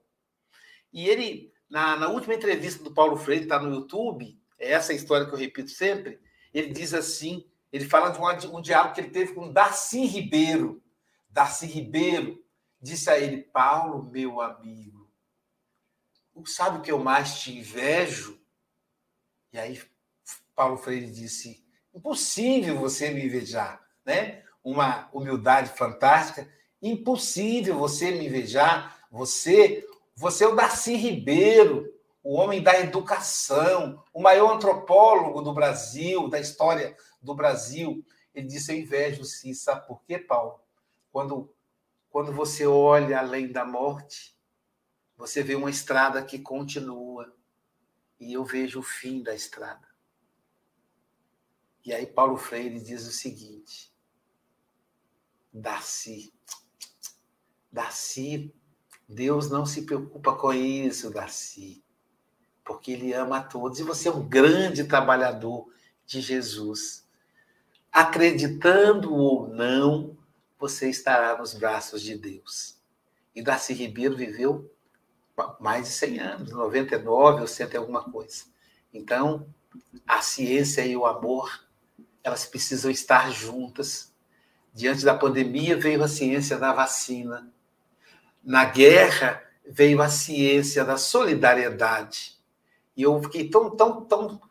[0.93, 5.25] E ele, na, na última entrevista do Paulo Freire, está no YouTube, é essa história
[5.27, 6.19] que eu repito sempre,
[6.53, 10.83] ele diz assim: ele fala de um, um diálogo que ele teve com Darcy Ribeiro.
[11.29, 12.43] Darcy Ribeiro
[12.81, 15.11] disse a ele: Paulo, meu amigo,
[16.45, 18.39] sabe o que eu mais te invejo?
[19.51, 19.81] E aí
[20.55, 21.65] Paulo Freire disse:
[21.99, 24.41] impossível você me invejar, né?
[24.63, 26.49] Uma humildade fantástica,
[26.81, 28.97] impossível você me invejar.
[29.11, 29.85] Você,
[30.15, 36.39] você é o Darcy Ribeiro, o homem da educação, o maior antropólogo do Brasil, da
[36.39, 38.05] história do Brasil.
[38.33, 39.53] Ele disse: Eu invejo sim.
[39.53, 40.61] Sabe por quê, Paulo?
[41.11, 41.53] Quando,
[42.09, 44.37] quando você olha além da morte,
[45.17, 47.33] você vê uma estrada que continua.
[48.17, 49.88] E eu vejo o fim da estrada.
[51.85, 53.91] E aí Paulo Freire diz o seguinte:
[55.51, 56.33] Darcy,
[57.71, 58.53] Darcy,
[59.07, 61.83] Deus não se preocupa com isso, Darcy,
[62.63, 63.79] porque Ele ama a todos.
[63.79, 65.71] E você é um grande trabalhador
[66.05, 67.07] de Jesus.
[67.91, 70.17] Acreditando ou não,
[70.59, 72.77] você estará nos braços de Deus.
[73.35, 74.71] E Darcy Ribeiro viveu
[75.59, 78.45] mais de 100 anos, 99 ou 100 alguma coisa.
[78.93, 79.47] Então,
[80.05, 81.68] a ciência e o amor,
[82.23, 84.13] elas precisam estar juntas.
[84.73, 87.51] Diante da pandemia veio a ciência da vacina.
[88.43, 92.37] Na guerra veio a ciência da solidariedade.
[92.95, 94.41] E eu fiquei tão, tão, tão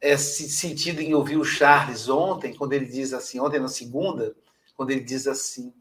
[0.00, 4.34] é, sentido em ouvir o Charles ontem, quando ele diz assim, ontem na segunda,
[4.76, 5.74] quando ele diz assim: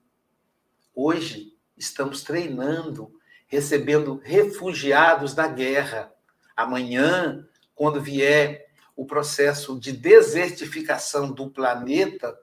[0.93, 3.11] hoje estamos treinando,
[3.47, 6.11] recebendo refugiados da guerra.
[6.55, 8.66] Amanhã, quando vier
[8.97, 12.35] o processo de desertificação do planeta,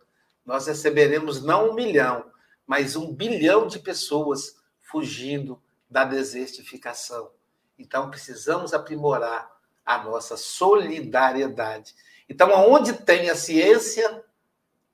[0.46, 2.30] nós receberemos não um milhão,
[2.64, 7.32] mas um bilhão de pessoas fugindo da desertificação.
[7.76, 9.50] Então, precisamos aprimorar
[9.84, 11.92] a nossa solidariedade.
[12.28, 14.24] Então, onde tem a ciência,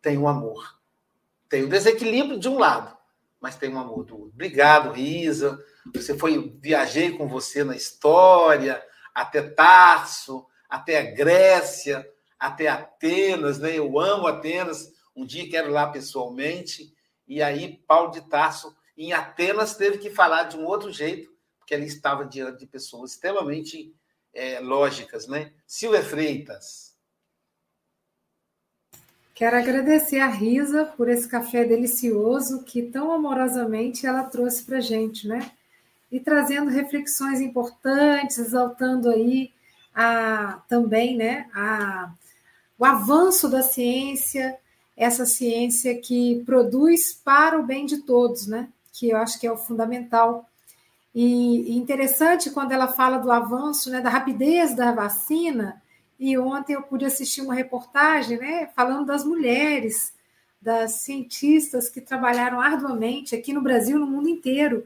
[0.01, 0.81] tem o amor.
[1.46, 2.96] Tem o desequilíbrio de um lado,
[3.38, 4.33] mas tem o amor do outro.
[4.33, 5.62] Obrigado, Risa.
[5.94, 8.83] Você foi, viajei com você na história,
[9.14, 13.76] até Tarso, até a Grécia, até Atenas, né?
[13.76, 14.92] Eu amo Atenas.
[15.14, 16.94] Um dia quero lá pessoalmente.
[17.26, 21.74] E aí, Paulo de Tarso, em Atenas, teve que falar de um outro jeito, porque
[21.74, 23.92] ele estava diante de pessoas extremamente
[24.33, 25.52] é, lógicas, né?
[25.66, 26.90] Silvia Freitas.
[29.35, 35.26] Quero agradecer a Risa por esse café delicioso que tão amorosamente ela trouxe para gente,
[35.26, 35.50] né?
[36.12, 39.50] E trazendo reflexões importantes, exaltando aí
[39.94, 41.46] a, também, né?
[41.55, 42.11] A,
[42.79, 44.57] o avanço da ciência,
[44.96, 48.68] essa ciência que produz para o bem de todos, né?
[48.92, 50.50] Que eu acho que é o fundamental
[51.14, 55.83] e, interessante quando ela fala do avanço, né, da rapidez da vacina.
[56.19, 60.12] E ontem eu pude assistir uma reportagem, né, falando das mulheres,
[60.60, 64.85] das cientistas que trabalharam arduamente aqui no Brasil, no mundo inteiro,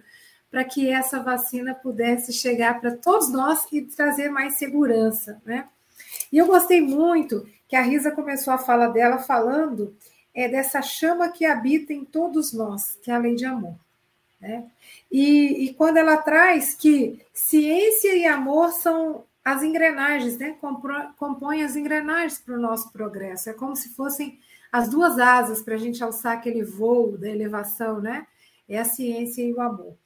[0.54, 5.66] para que essa vacina pudesse chegar para todos nós e trazer mais segurança, né?
[6.30, 9.96] E eu gostei muito que a Risa começou a fala dela falando
[10.32, 13.74] é, dessa chama que habita em todos nós, que é a lei de amor.
[14.40, 14.64] Né?
[15.10, 20.56] E, e, quando ela traz que ciência e amor são as engrenagens, né?
[21.16, 23.50] compõem as engrenagens para o nosso progresso.
[23.50, 24.38] É como se fossem
[24.70, 28.24] as duas asas para a gente alçar aquele voo da elevação, né?
[28.68, 29.96] É a ciência e o amor.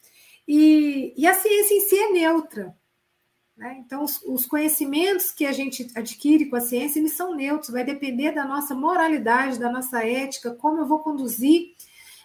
[0.48, 2.74] E, e a ciência em si é neutra.
[3.54, 3.82] Né?
[3.84, 7.84] Então, os, os, conhecimentos que a gente adquire com a ciência, eles são neutros, vai
[7.84, 11.74] depender da nossa moralidade, da nossa ética, como eu vou conduzir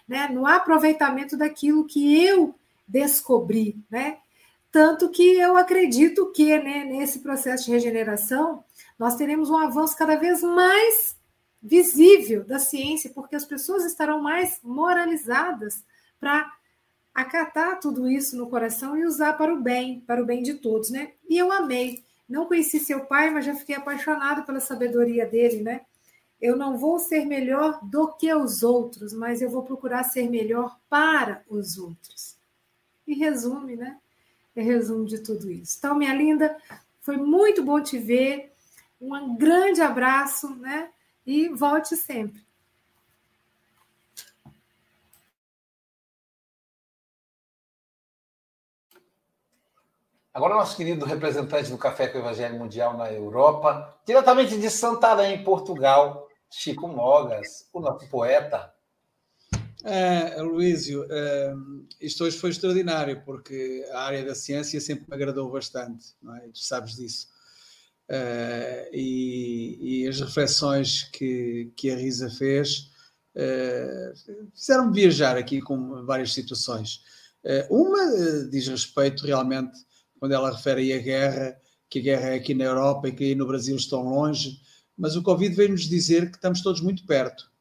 [0.07, 2.55] né, no aproveitamento daquilo que eu
[2.88, 4.19] descobri, né?
[4.71, 8.63] Tanto que eu acredito que né, nesse processo de regeneração
[8.97, 11.15] nós teremos um avanço cada vez mais
[11.61, 15.84] visível da ciência, porque as pessoas estarão mais moralizadas
[16.19, 16.51] para
[17.14, 20.89] acatar tudo isso no coração e usar para o bem, para o bem de todos,
[20.89, 21.11] né?
[21.30, 22.03] E eu amei.
[22.28, 25.82] Não conheci seu pai, mas já fiquei apaixonada pela sabedoria dele, né?
[26.41, 30.78] Eu não vou ser melhor do que os outros, mas eu vou procurar ser melhor
[30.89, 32.36] para os outros.
[33.07, 33.97] E resume, né?
[34.55, 35.78] É resumo de tudo isso.
[35.78, 36.57] Então, minha linda,
[37.01, 38.51] foi muito bom te ver.
[38.99, 40.89] Um grande abraço, né?
[41.26, 42.41] E volte sempre.
[50.34, 55.44] Agora, nosso querido representante do Café com o Evangelho Mundial na Europa, diretamente de Santarém,
[55.44, 58.74] Portugal, Chico Mogas, o nosso poeta.
[59.84, 61.54] É, Luísio, é,
[62.02, 66.40] isto hoje foi extraordinário, porque a área da ciência sempre me agradou bastante, não é?
[66.48, 67.28] tu sabes disso.
[68.10, 72.90] É, e, e, as reflexões que, que a Risa fez
[73.36, 74.14] é,
[74.56, 77.04] fizeram-me viajar aqui com várias situações.
[77.44, 79.78] É, uma é, diz respeito realmente,
[80.24, 81.57] quando ela refere aí a guerra,
[81.89, 84.61] que a guerra é aqui na Europa e que aí no Brasil estão longe,
[84.97, 87.51] mas o Covid veio-nos dizer que estamos todos muito perto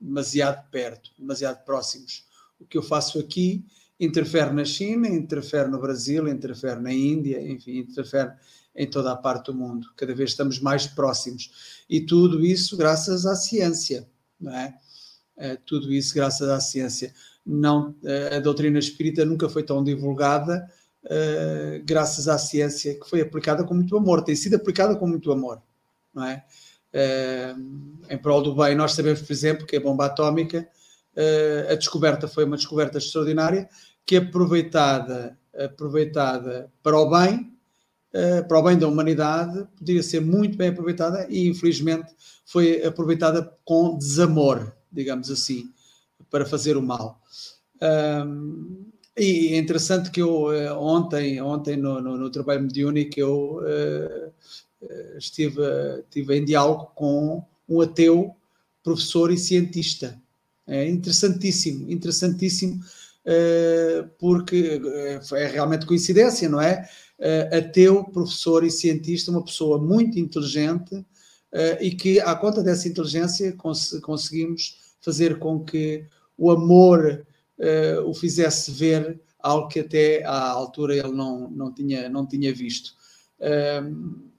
[0.00, 2.24] demasiado perto, demasiado próximos.
[2.58, 3.64] O que eu faço aqui
[4.00, 8.32] interfere na China, interfere no Brasil, interfere na Índia, enfim, interfere
[8.74, 9.86] em toda a parte do mundo.
[9.96, 11.84] Cada vez estamos mais próximos.
[11.88, 14.76] E tudo isso graças à ciência, não é?
[15.36, 17.14] é tudo isso graças à ciência.
[17.46, 17.94] Não,
[18.34, 20.68] a doutrina espírita nunca foi tão divulgada
[21.04, 25.30] uh, graças à ciência, que foi aplicada com muito amor, tem sido aplicada com muito
[25.30, 25.62] amor,
[26.14, 26.44] não é?
[28.10, 28.74] em prol do bem.
[28.74, 30.68] Nós sabemos, por exemplo, que a bomba atómica,
[31.14, 33.68] eh, a descoberta foi uma descoberta extraordinária,
[34.04, 37.52] que aproveitada, aproveitada para o bem,
[38.12, 42.12] eh, para o bem da humanidade, poderia ser muito bem aproveitada e, infelizmente,
[42.44, 45.72] foi aproveitada com desamor, digamos assim,
[46.30, 47.20] para fazer o mal.
[47.80, 53.58] Um, e é interessante que eu eh, ontem, ontem no, no, no trabalho mediúnico, eu
[53.58, 54.32] uh,
[55.18, 55.60] estive,
[56.00, 58.34] estive em diálogo com um ateu,
[58.82, 60.18] professor e cientista.
[60.66, 62.80] É interessantíssimo, interessantíssimo,
[63.24, 64.80] eh, porque
[65.32, 66.88] é realmente coincidência, não é?
[67.56, 71.04] Ateu, professor e cientista, uma pessoa muito inteligente
[71.80, 73.56] e que, à conta dessa inteligência,
[74.02, 76.04] conseguimos fazer com que
[76.36, 77.24] o amor
[78.04, 82.94] o fizesse ver algo que até à altura ele não, não, tinha, não tinha visto.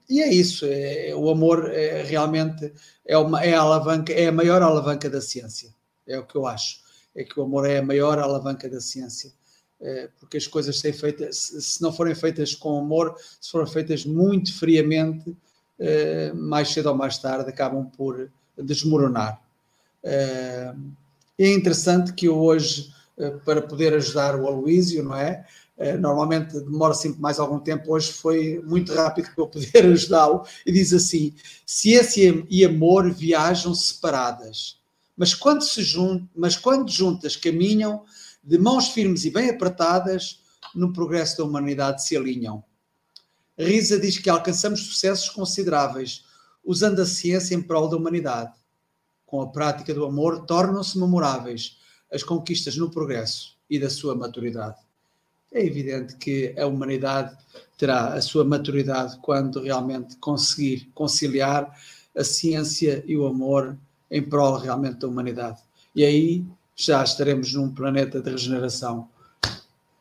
[0.08, 2.72] E é isso, é, o amor é, realmente
[3.06, 5.74] é, uma, é a alavanca, é a maior alavanca da ciência,
[6.06, 6.80] é o que eu acho,
[7.14, 9.32] é que o amor é a maior alavanca da ciência,
[9.80, 13.66] é, porque as coisas têm feitas, se, se, não forem feitas com amor, se forem
[13.66, 15.34] feitas muito friamente,
[15.78, 19.42] é, mais cedo ou mais tarde acabam por desmoronar.
[20.02, 20.74] É,
[21.38, 23.03] é interessante que eu hoje, é,
[23.44, 25.46] para poder ajudar o Aloísio, não é?
[25.76, 30.44] Eh, normalmente demora sempre mais algum tempo, hoje foi muito rápido para eu poder ajudá-lo,
[30.64, 31.34] e diz assim:
[31.66, 34.78] ciência e amor viajam separadas,
[35.16, 38.04] mas quando, se jun mas quando juntas caminham,
[38.42, 40.40] de mãos firmes e bem apertadas,
[40.74, 42.62] no progresso da humanidade se alinham.
[43.56, 46.24] Risa diz que alcançamos sucessos consideráveis
[46.64, 48.52] usando a ciência em prol da humanidade.
[49.24, 51.78] Com a prática do amor, tornam-se memoráveis
[52.14, 54.78] as conquistas no progresso e da sua maturidade
[55.54, 57.36] é evidente que a humanidade
[57.78, 61.72] terá a sua maturidade quando realmente conseguir conciliar
[62.14, 63.78] a ciência e o amor
[64.10, 65.60] em prol realmente da humanidade.
[65.94, 66.44] E aí
[66.74, 69.08] já estaremos num planeta de regeneração.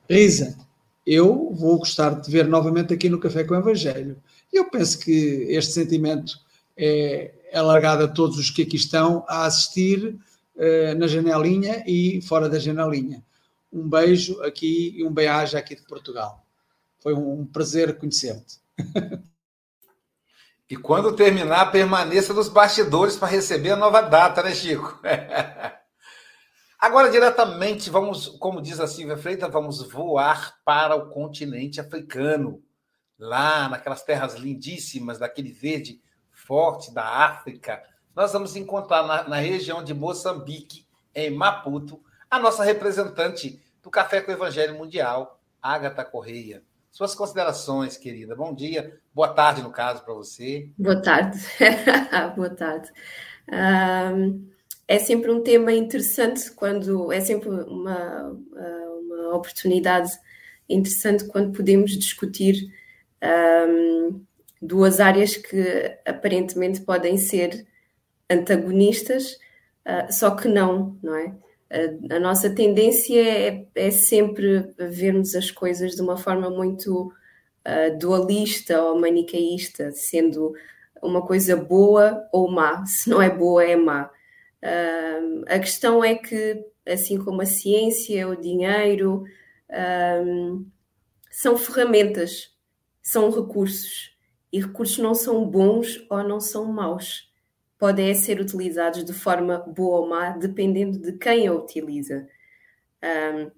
[0.10, 0.58] Risa,
[1.06, 4.18] eu vou gostar de te ver novamente aqui no Café com o Evangelho.
[4.52, 6.40] Eu penso que este sentimento
[6.76, 10.18] é alargado a todos os que aqui estão a assistir
[10.56, 13.24] uh, na janelinha e fora da janelinha
[13.74, 16.46] um beijo aqui e um beijo aqui de Portugal.
[17.00, 18.62] Foi um prazer conhecer-te.
[20.70, 25.00] E quando terminar, permaneça nos bastidores para receber a nova data, né, Chico?
[26.80, 32.64] Agora, diretamente, vamos, como diz a Silvia Freitas, vamos voar para o continente africano.
[33.20, 36.02] Lá, naquelas terras lindíssimas, daquele verde
[36.32, 37.84] forte da África.
[38.16, 40.86] Nós vamos encontrar na, na região de Moçambique,
[41.16, 42.00] em Maputo,
[42.30, 46.64] a nossa representante do Café com o Evangelho Mundial, Agatha Correia.
[46.92, 48.36] Suas considerações, querida.
[48.36, 50.70] Bom dia, boa tarde, no caso, para você.
[50.78, 51.40] Boa tarde.
[52.36, 52.92] boa tarde.
[53.52, 54.48] Um,
[54.88, 60.12] é sempre um tema interessante quando é sempre uma, uma oportunidade
[60.70, 62.72] interessante quando podemos discutir
[63.68, 64.22] um,
[64.62, 67.66] duas áreas que aparentemente podem ser
[68.30, 69.34] antagonistas,
[69.86, 71.36] uh, só que não, não é?
[72.10, 77.12] a, nossa tendência é, é, sempre vermos as coisas de uma forma muito
[77.68, 80.54] uh, dualista ou manicaísta, sendo
[81.02, 82.86] uma coisa boa ou má.
[82.86, 84.10] Se não é boa, é má.
[84.64, 89.24] Uh, a questão é que, assim como a ciência, o dinheiro,
[91.32, 92.52] são ferramentas,
[93.02, 94.14] são recursos.
[94.52, 97.33] E recursos não são bons ou não são maus
[97.84, 102.30] podem ser utilizados de forma boa ou má, dependendo de quem a utiliza.
[103.04, 103.52] Um,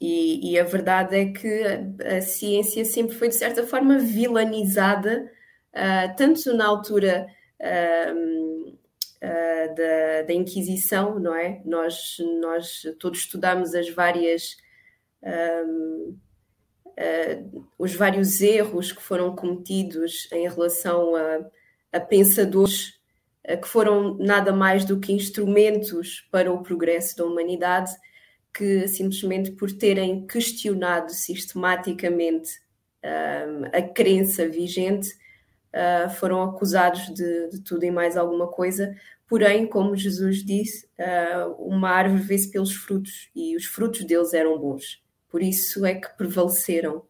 [0.00, 5.30] e, e, a verdade é que a, a, ciência sempre foi, de certa forma, vilanizada,
[5.74, 7.26] uh, tanto na altura
[7.60, 11.60] uh, uh, da, da, Inquisição, não é?
[11.66, 14.56] Nós, nós todos estudamos as várias.
[17.78, 21.44] os vários erros que foram cometidos em relação a,
[21.92, 22.93] a pensadores
[23.60, 27.90] que foram nada mais do que instrumentos para o progresso da humanidade
[28.54, 32.52] que simplesmente por terem questionado sistematicamente
[33.04, 35.08] uh, a crença vigente
[35.74, 38.94] uh, foram acusados de, de, tudo e mais alguma coisa.
[39.26, 44.56] Porém, como Jesus disse, uh, uma árvore vê-se pelos frutos e os frutos deles eram
[44.56, 45.02] bons.
[45.28, 47.02] Por isso é que prevaleceram.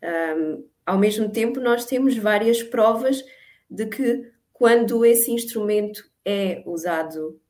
[0.00, 3.24] Um, ao mesmo tempo, nós temos várias provas
[3.68, 7.40] de que quando esse instrumento é usado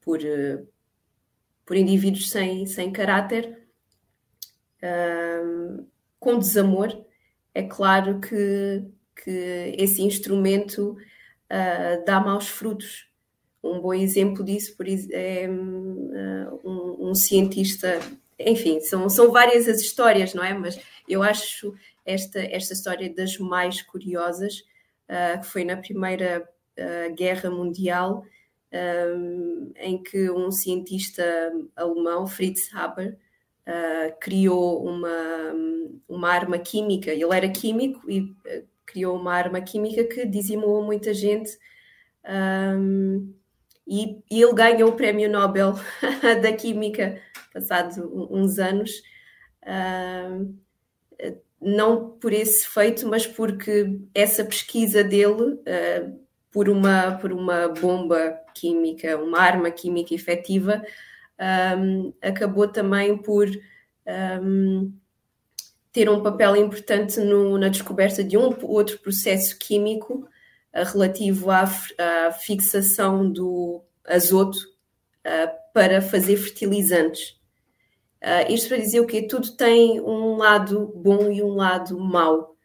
[0.00, 0.18] por,
[1.66, 3.58] por indivíduos sem, sem caráter,
[4.82, 5.86] um,
[6.18, 7.04] com desamor,
[7.52, 8.84] é claro que,
[9.24, 13.08] que esse instrumento uh, dá maus frutos.
[13.62, 18.00] Um bom exemplo disso por, é uh, um, um, cientista,
[18.38, 20.54] enfim, são, são várias as histórias, não é?
[20.54, 21.74] Mas eu acho
[22.04, 24.62] esta, esta história das mais curiosas,
[25.12, 26.48] uh, que foi na Primeira
[27.14, 28.24] Guerra Mundial,
[28.72, 31.22] um, em que um cientista
[31.76, 33.18] alemão, Fritz Haber,
[33.66, 35.52] uh, criou uma,
[36.08, 37.10] uma arma química.
[37.10, 41.50] Ele era químico e uh, criou uma arma química que dizimou muita gente.
[42.24, 43.34] Um,
[43.86, 45.74] e, e, ele ganhou o prémio Nobel
[46.40, 47.20] da Química
[47.52, 48.90] passados uns anos.
[49.62, 50.56] Uh,
[51.62, 58.38] não por esse feito, mas porque essa pesquisa dele uh, por uma, por uma bomba
[58.54, 60.82] química, uma arma química efetiva,
[61.78, 63.48] um, acabou também por
[64.42, 64.92] um,
[65.92, 70.28] ter um papel importante no, na descoberta de um outro processo químico
[70.74, 77.40] uh, relativo à, à, fixação do azoto uh, para fazer fertilizantes.
[78.22, 79.26] Uh, isto para dizer o quê?
[79.26, 82.56] Tudo tem um lado bom e um lado mau.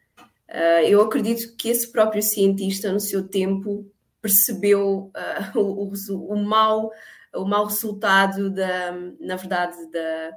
[0.47, 3.91] Uh, eu acredito que esse próprio cientista, no seu tempo,
[4.21, 5.11] percebeu
[5.55, 6.91] uh, o, o, o, mau,
[7.33, 10.31] o mau resultado da, na verdade, da,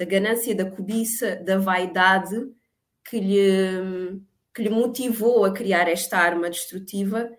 [0.00, 2.36] da ganância, da cobiça, da vaidade
[3.08, 4.20] que lhe,
[4.52, 7.30] que lhe motivou a criar esta arma destrutiva,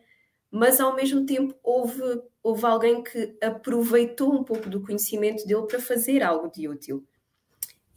[0.49, 2.01] mas ao mesmo tempo houve,
[2.41, 7.05] houve alguém que aproveitou um pouco do conhecimento dele para fazer algo de útil.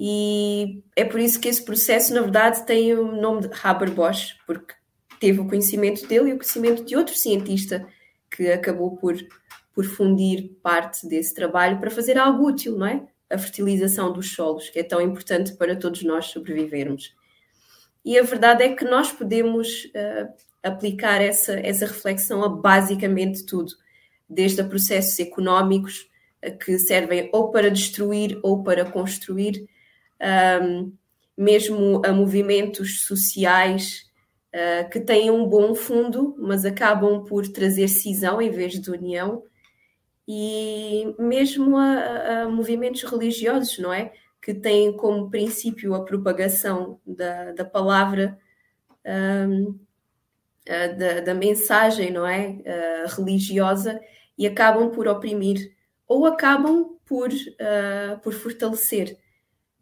[0.03, 4.73] E é por isso que esse processo, na verdade, tem o nome de Haber-Bosch, porque
[5.21, 7.87] teve o conhecimento dele e o conhecimento de outro cientista
[8.31, 9.15] que acabou por,
[9.75, 13.07] por fundir parte desse trabalho para fazer algo útil, não é?
[13.29, 17.15] A fertilização dos solos, que é tão importante para todos nós sobrevivermos.
[18.03, 20.33] E a verdade é que nós podemos uh,
[20.63, 23.71] aplicar essa, essa reflexão a basicamente tudo,
[24.27, 26.09] desde a processos económicos
[26.43, 29.69] uh, que servem ou para destruir ou para construir,
[30.21, 30.93] um,
[31.37, 34.11] mesmo a movimentos sociais
[34.55, 39.43] uh, que têm um bom fundo, mas acabam por trazer cisão em vez de união,
[40.29, 44.13] e mesmo a, a movimentos religiosos, não é?
[44.41, 48.39] Que têm como princípio a propagação da, da palavra,
[49.05, 49.79] um,
[50.97, 52.51] da, da, mensagem, não é?
[52.51, 54.01] Uh, religiosa,
[54.39, 55.75] e acabam por oprimir
[56.07, 59.19] ou acabam por, uh, por fortalecer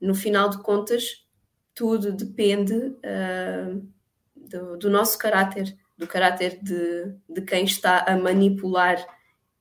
[0.00, 1.26] no final de contas,
[1.74, 3.88] tudo depende uh,
[4.34, 9.04] do, do, nosso caráter, do caráter de, de quem está a manipular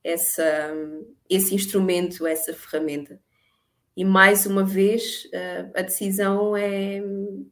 [0.02, 0.72] essa,
[1.28, 3.20] esse instrumento, essa ferramenta.
[3.96, 7.02] E mais uma vez, uh, a decisão é,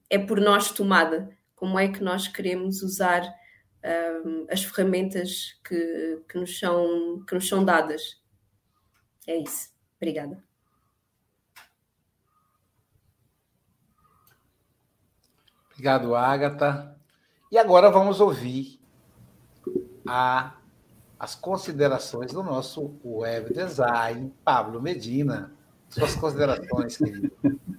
[0.08, 1.28] é por nós tomada.
[1.54, 7.48] Como é que nós queremos usar uh, as ferramentas que, que, nos são, que nos
[7.48, 8.20] são dadas?
[9.26, 9.70] É isso.
[9.96, 10.45] Obrigada.
[15.76, 16.96] Obrigado, Agatha.
[17.52, 18.80] E agora vamos ouvir
[20.08, 20.54] a,
[21.20, 25.52] as considerações do nosso web design, Pablo Medina.
[25.90, 27.30] Suas considerações, querido.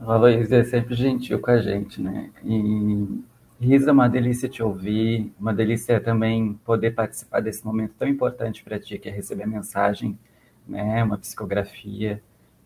[0.00, 2.32] A Luísa é sempre gentil com a gente, né?
[2.42, 3.22] E
[3.60, 8.64] Risa, é uma delícia te ouvir, uma delícia também poder participar desse momento tão importante
[8.64, 10.18] para ti, que é receber a mensagem,
[10.66, 11.04] né?
[11.04, 12.20] Uma psicografia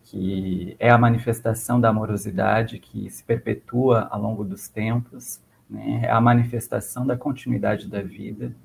[0.09, 6.01] que é a manifestação da amorosidade que se perpetua ao longo dos tempos, né?
[6.05, 8.55] é a manifestação da continuidade da vida.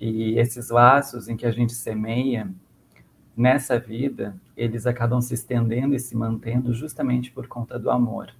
[0.00, 2.50] E esses laços em que a gente semeia
[3.36, 8.34] nessa vida, eles acabam se estendendo e se mantendo justamente por conta do amor.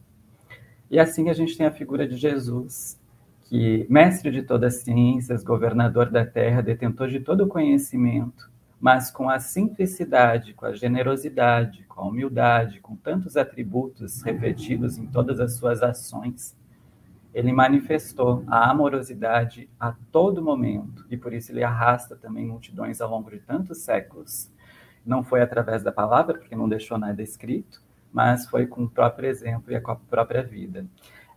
[0.91, 2.99] E assim a gente tem a figura de Jesus,
[3.43, 8.50] que mestre de todas as ciências, governador da terra, detentor de todo o conhecimento,
[8.81, 15.07] mas com a simplicidade, com a generosidade, com a humildade, com tantos atributos repetidos em
[15.07, 16.57] todas as suas ações,
[17.35, 23.11] ele manifestou a amorosidade a todo momento e por isso ele arrasta também multidões ao
[23.11, 24.51] longo de tantos séculos.
[25.05, 29.29] Não foi através da palavra, porque não deixou nada escrito, mas foi com o próprio
[29.29, 30.87] exemplo e com a própria vida.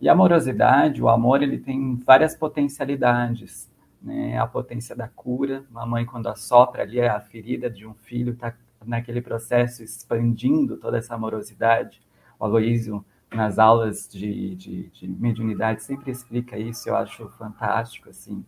[0.01, 3.69] E a amorosidade, o amor, ele tem várias potencialidades
[4.03, 4.37] né?
[4.37, 8.53] A potência da cura, uma mãe quando assopra ali a ferida de um filho, está
[8.85, 12.01] naquele processo expandindo toda essa amorosidade.
[12.37, 18.45] O Aloísio, nas aulas de, de, de mediunidade, sempre explica isso, eu acho fantástico, assim.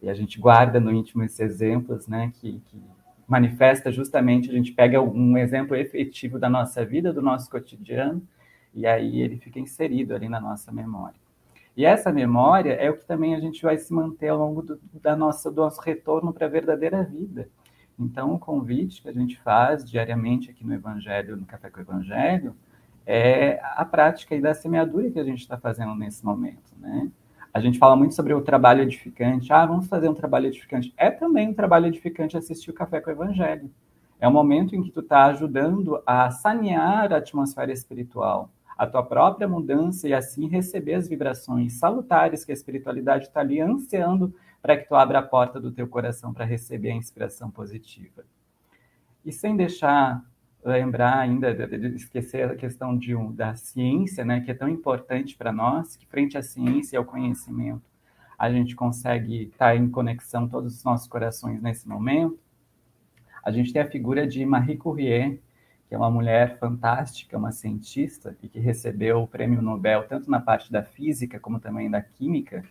[0.00, 2.80] E a gente guarda no íntimo esses exemplos, né, que, que
[3.26, 8.22] manifesta justamente, a gente pega um exemplo efetivo da nossa vida, do nosso cotidiano,
[8.72, 11.18] e aí ele fica inserido ali na nossa memória.
[11.78, 14.80] E essa memória é o que também a gente vai se manter ao longo do,
[14.94, 17.48] da nossa, do nosso retorno para a verdadeira vida.
[17.96, 21.82] Então, o convite que a gente faz diariamente aqui no Evangelho, no Café com o
[21.84, 22.56] Evangelho,
[23.06, 27.12] é a prática da semeadura que a gente está fazendo nesse momento, né?
[27.54, 29.52] A gente fala muito sobre o trabalho edificante.
[29.52, 30.92] Ah, vamos fazer um trabalho edificante.
[30.96, 33.70] É também um trabalho edificante assistir o Café com o Evangelho.
[34.18, 39.02] É um momento em que tu está ajudando a sanear a atmosfera espiritual, a tua
[39.02, 44.76] própria mudança e assim receber as vibrações salutares que a espiritualidade está ali ansiando para
[44.76, 48.24] que tu abra a porta do teu coração para receber a inspiração positiva.
[49.24, 50.24] E sem deixar
[50.64, 51.50] lembrar ainda
[51.94, 56.38] esquecer a questão de da ciência, né, que é tão importante para nós, que frente
[56.38, 57.82] à ciência e ao conhecimento,
[58.38, 62.38] a gente consegue estar tá em conexão todos os nossos corações nesse momento.
[63.42, 65.40] A gente tem a figura de Marie Curie,
[65.88, 70.38] que é uma mulher fantástica, uma cientista, e que recebeu o prêmio Nobel tanto na
[70.38, 72.62] parte da física como também da química,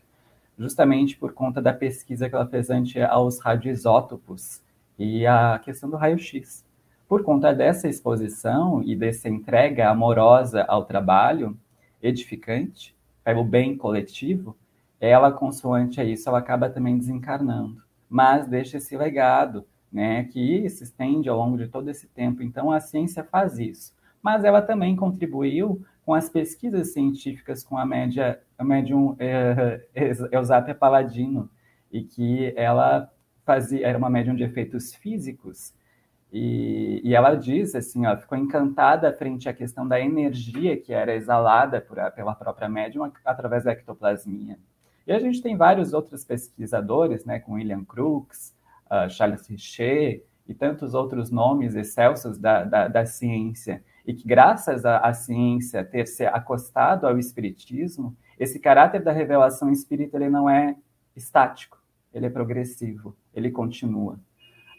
[0.58, 4.62] justamente por conta da pesquisa que ela fez ante aos radioisótopos
[5.00, 6.64] e a questão do raio-x.
[7.08, 11.58] Por conta dessa exposição e dessa entrega amorosa ao trabalho,
[12.02, 14.56] edificante, pelo bem coletivo,
[15.00, 20.84] ela, consoante a isso, ela acaba também desencarnando, mas deixa esse legado né, que se
[20.84, 22.44] estende ao longo de todo esse tempo.
[22.44, 23.94] Então, a ciência faz isso.
[24.22, 29.82] Mas ela também contribuiu com as pesquisas científicas com a média, a médium é,
[30.32, 31.50] Eusapia Paladino,
[31.92, 33.12] e que ela
[33.46, 35.74] fazia, era uma médium de efeitos físicos,
[36.32, 41.16] e, e ela diz assim, ó, ficou encantada frente à questão da energia que era
[41.16, 44.60] exalada por, pela própria médium através da ectoplasmia.
[45.06, 48.54] E a gente tem vários outros pesquisadores, né, com William Crookes,
[48.92, 54.86] uh, Charles Richer e tantos outros nomes excelsos da, da, da ciência, e que graças
[54.86, 60.78] à, ciência ter se acostado ao espiritismo, esse caráter da revelação espírita ele não é
[61.16, 61.78] estático,
[62.14, 64.18] ele é progressivo, ele continua.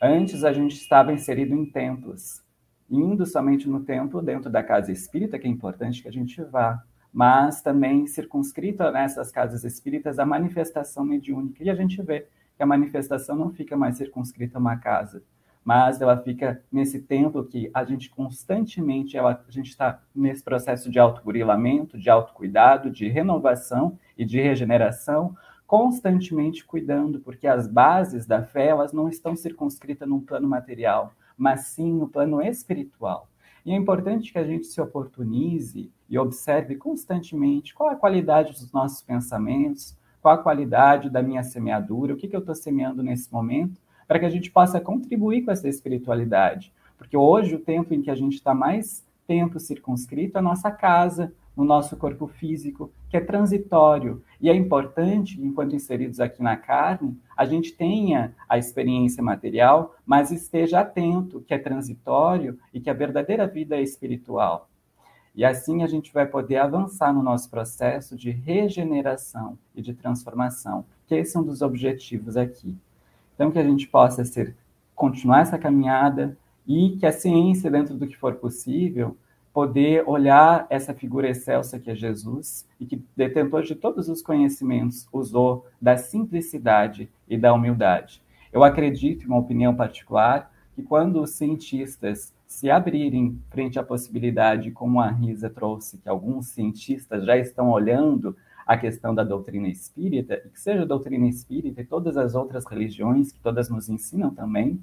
[0.00, 2.42] Antes a gente estava inserido em templos,
[2.88, 6.82] indo somente no templo dentro da casa espírita, que é importante que a gente vá,
[7.12, 11.62] mas também circunscrita nessas casas espíritas a manifestação mediúnica.
[11.62, 12.26] E a gente vê
[12.58, 15.22] que a manifestação não fica mais circunscrita a uma casa,
[15.64, 20.90] mas ela fica nesse templo que a gente constantemente, ela, a gente está nesse processo
[20.90, 25.36] de autogurilamento, de autocuidado, de renovação e de regeneração,
[25.68, 31.66] constantemente cuidando, porque as bases da fé elas não estão circunscritas num plano material, mas
[31.66, 33.28] sim no plano espiritual.
[33.64, 38.72] E é importante que a gente se oportunize e observe constantemente qual a qualidade dos
[38.72, 43.32] nossos pensamentos, qual a qualidade da minha semeadura, o que, que eu estou semeando nesse
[43.32, 46.72] momento, para que a gente possa contribuir com essa espiritualidade.
[46.96, 50.70] Porque hoje, o tempo em que a gente está mais tempo circunscrito é a nossa
[50.70, 54.22] casa, no nosso corpo físico, que é transitório.
[54.40, 60.30] E é importante, enquanto inseridos aqui na carne, a gente tenha a experiência material, mas
[60.30, 64.67] esteja atento que é transitório e que a verdadeira vida é espiritual.
[65.38, 70.84] E assim a gente vai poder avançar no nosso processo de regeneração e de transformação,
[71.06, 72.76] que esse é um dos objetivos aqui.
[73.36, 74.56] Então, que a gente possa ser,
[74.96, 76.36] continuar essa caminhada
[76.66, 79.16] e que a ciência, dentro do que for possível,
[79.52, 85.06] poder olhar essa figura excelsa que é Jesus e que, detentor de todos os conhecimentos,
[85.12, 88.20] usou da simplicidade e da humildade.
[88.52, 94.70] Eu acredito, em uma opinião particular, que quando os cientistas se abrirem frente à possibilidade,
[94.70, 98.34] como a Risa trouxe, que alguns cientistas já estão olhando
[98.66, 102.64] a questão da doutrina espírita, e que seja a doutrina espírita e todas as outras
[102.64, 104.82] religiões, que todas nos ensinam também,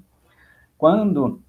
[0.78, 1.42] quando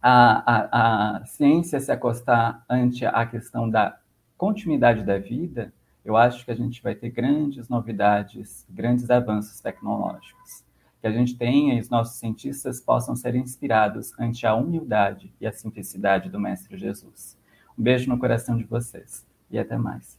[0.00, 3.98] a, a, a ciência se acostar ante a questão da
[4.36, 5.72] continuidade da vida,
[6.04, 10.65] eu acho que a gente vai ter grandes novidades, grandes avanços tecnológicos.
[11.06, 15.46] Que a gente tenha e os nossos cientistas possam ser inspirados ante a humildade e
[15.46, 17.38] a simplicidade do Mestre Jesus.
[17.78, 20.18] Um beijo no coração de vocês e até mais.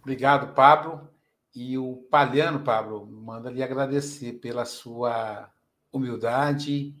[0.00, 1.08] Obrigado, Pablo.
[1.52, 5.50] E o Palhano, Pablo, manda lhe agradecer pela sua
[5.90, 6.94] humildade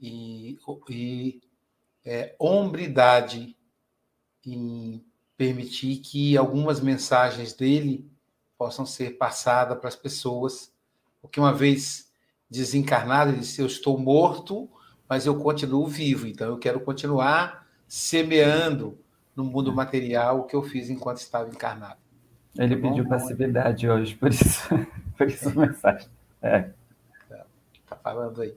[0.00, 0.58] e,
[0.88, 1.40] e
[2.02, 3.54] é, hombridade
[4.42, 5.04] em
[5.36, 8.09] permitir que algumas mensagens dele
[8.60, 10.70] possam ser passadas para as pessoas,
[11.22, 12.10] porque uma vez
[12.50, 14.68] desencarnado, ele disse: Eu estou morto,
[15.08, 18.98] mas eu continuo vivo, então eu quero continuar semeando
[19.34, 21.98] no mundo material o que eu fiz enquanto estava encarnado.
[22.58, 24.68] Ele tá pediu passividade hoje, por isso,
[25.16, 26.08] por isso a mensagem.
[26.42, 26.68] É.
[27.88, 28.54] Tá falando aí.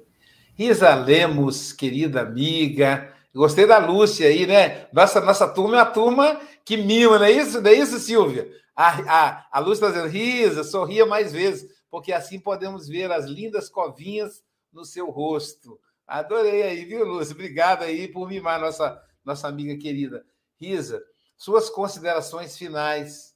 [0.59, 4.85] Isa Lemos, querida amiga, Gostei da Lúcia aí, né?
[4.93, 7.61] Nossa, nossa turma é a turma que mima, não é isso?
[7.61, 8.47] Não é isso, Silvia?
[8.75, 13.69] A, a, a está dizendo, risa, sorria mais vezes, porque assim podemos ver as lindas
[13.69, 15.79] covinhas no seu rosto.
[16.07, 17.33] Adorei aí, viu, Lúcia?
[17.33, 20.25] Obrigado aí por mimar nossa, nossa amiga querida.
[20.59, 21.03] Risa,
[21.37, 23.33] suas considerações finais.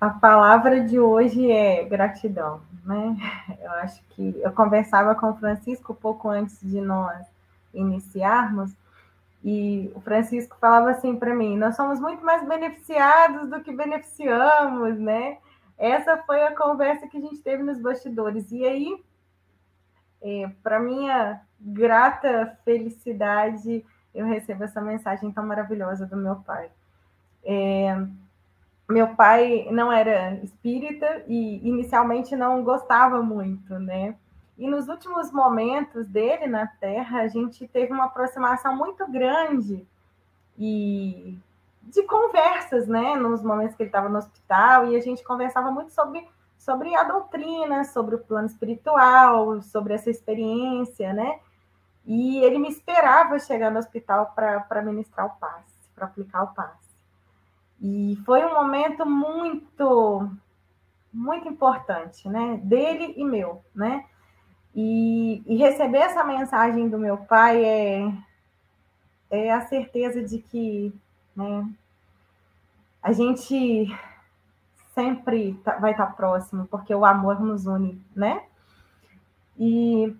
[0.00, 3.16] A palavra de hoje é gratidão né?
[3.62, 7.26] Eu acho que eu conversava com o Francisco pouco antes de nós
[7.72, 8.72] iniciarmos,
[9.42, 14.98] e o Francisco falava assim para mim: nós somos muito mais beneficiados do que beneficiamos,
[14.98, 15.38] né?
[15.78, 18.52] Essa foi a conversa que a gente teve nos bastidores.
[18.52, 19.02] E aí,
[20.20, 23.84] é, para minha grata felicidade,
[24.14, 26.70] eu recebo essa mensagem tão maravilhosa do meu pai.
[27.42, 27.96] É,
[28.90, 34.16] meu pai não era espírita e inicialmente não gostava muito, né?
[34.60, 39.88] E nos últimos momentos dele na Terra, a gente teve uma aproximação muito grande
[40.58, 41.38] e
[41.82, 43.16] de conversas, né?
[43.16, 47.04] Nos momentos que ele estava no hospital, e a gente conversava muito sobre, sobre a
[47.04, 51.40] doutrina, sobre o plano espiritual, sobre essa experiência, né?
[52.04, 56.90] E ele me esperava chegar no hospital para ministrar o passe, para aplicar o passe.
[57.80, 60.30] E foi um momento muito,
[61.10, 62.60] muito importante, né?
[62.62, 64.04] Dele e meu, né?
[64.74, 68.12] E, e receber essa mensagem do meu pai é,
[69.30, 70.92] é a certeza de que
[71.34, 71.68] né,
[73.02, 73.86] a gente
[74.94, 78.42] sempre tá, vai estar próximo, porque o amor nos une, né?
[79.58, 80.14] E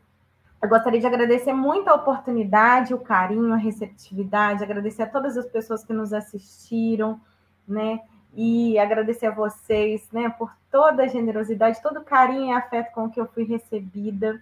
[0.63, 5.47] eu gostaria de agradecer muito a oportunidade, o carinho, a receptividade, agradecer a todas as
[5.47, 7.21] pessoas que nos assistiram,
[7.67, 8.01] né?
[8.35, 13.11] E agradecer a vocês, né, por toda a generosidade, todo o carinho e afeto com
[13.11, 14.41] que eu fui recebida.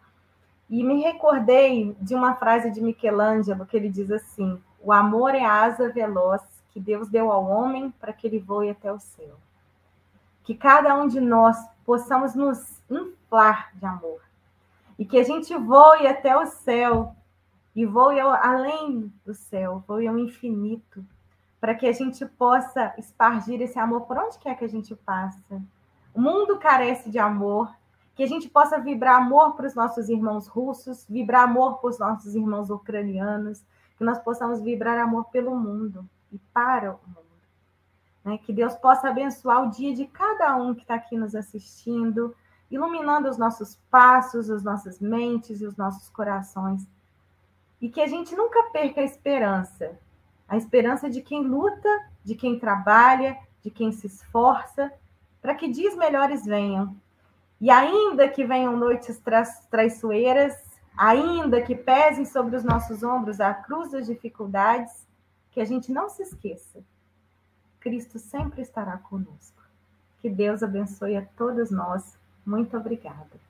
[0.68, 5.44] E me recordei de uma frase de Michelangelo que ele diz assim: "O amor é
[5.44, 9.36] a asa veloz que Deus deu ao homem para que ele voe até o céu".
[10.44, 14.20] Que cada um de nós possamos nos inflar de amor
[14.98, 17.14] e que a gente voe até o céu
[17.74, 21.04] e voe além do céu, voe ao infinito
[21.60, 25.62] para que a gente possa espargir esse amor por onde quer que a gente passa.
[26.14, 27.72] O mundo carece de amor,
[28.14, 31.98] que a gente possa vibrar amor para os nossos irmãos russos, vibrar amor para os
[31.98, 33.64] nossos irmãos ucranianos,
[33.96, 37.28] que nós possamos vibrar amor pelo mundo e para o mundo.
[38.24, 38.38] Né?
[38.38, 42.34] Que Deus possa abençoar o dia de cada um que está aqui nos assistindo,
[42.70, 46.86] iluminando os nossos passos, as nossas mentes e os nossos corações.
[47.80, 49.98] E que a gente nunca perca a esperança
[50.48, 51.88] a esperança de quem luta,
[52.24, 54.90] de quem trabalha, de quem se esforça,
[55.42, 56.96] para que dias melhores venham.
[57.60, 60.56] E ainda que venham noites tra traiçoeiras,
[60.96, 65.06] ainda que pesem sobre os nossos ombros a cruz das dificuldades,
[65.52, 66.80] que a gente não se esqueça.
[67.80, 69.62] Cristo sempre estará conosco.
[70.20, 72.16] Que Deus abençoe a todos nós.
[72.44, 73.47] Muito obrigada.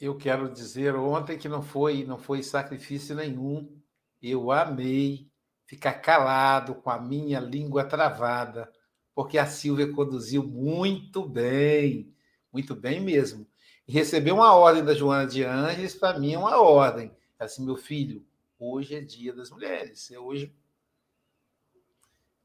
[0.00, 3.76] Eu quero dizer ontem que não foi, não foi sacrifício nenhum.
[4.22, 5.28] Eu amei
[5.64, 8.72] ficar calado com a minha língua travada,
[9.14, 12.14] porque a Silvia conduziu muito bem,
[12.52, 13.46] muito bem mesmo.
[13.86, 17.10] E receber uma ordem da Joana de Anjos, para mim é uma ordem.
[17.38, 18.24] Assim, meu filho,
[18.58, 20.54] hoje é dia das mulheres, é hoje.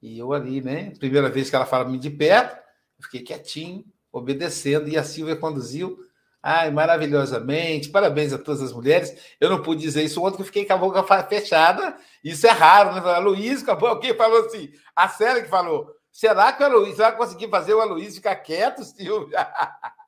[0.01, 0.91] E eu ali, né?
[0.91, 2.58] Primeira vez que ela fala me de perto,
[2.97, 5.97] eu fiquei quietinho, obedecendo, e a Silvia conduziu
[6.46, 7.88] Ai, maravilhosamente.
[7.88, 9.16] Parabéns a todas as mulheres.
[9.39, 11.98] Eu não pude dizer isso ontem, que eu fiquei com a boca fechada.
[12.22, 13.00] Isso é raro, né?
[13.00, 15.89] A Luiz, alguém falou assim, a Célia que falou.
[16.12, 19.48] Será que o Aloysio vai conseguir fazer o Aloysio ficar quieto, Silvia?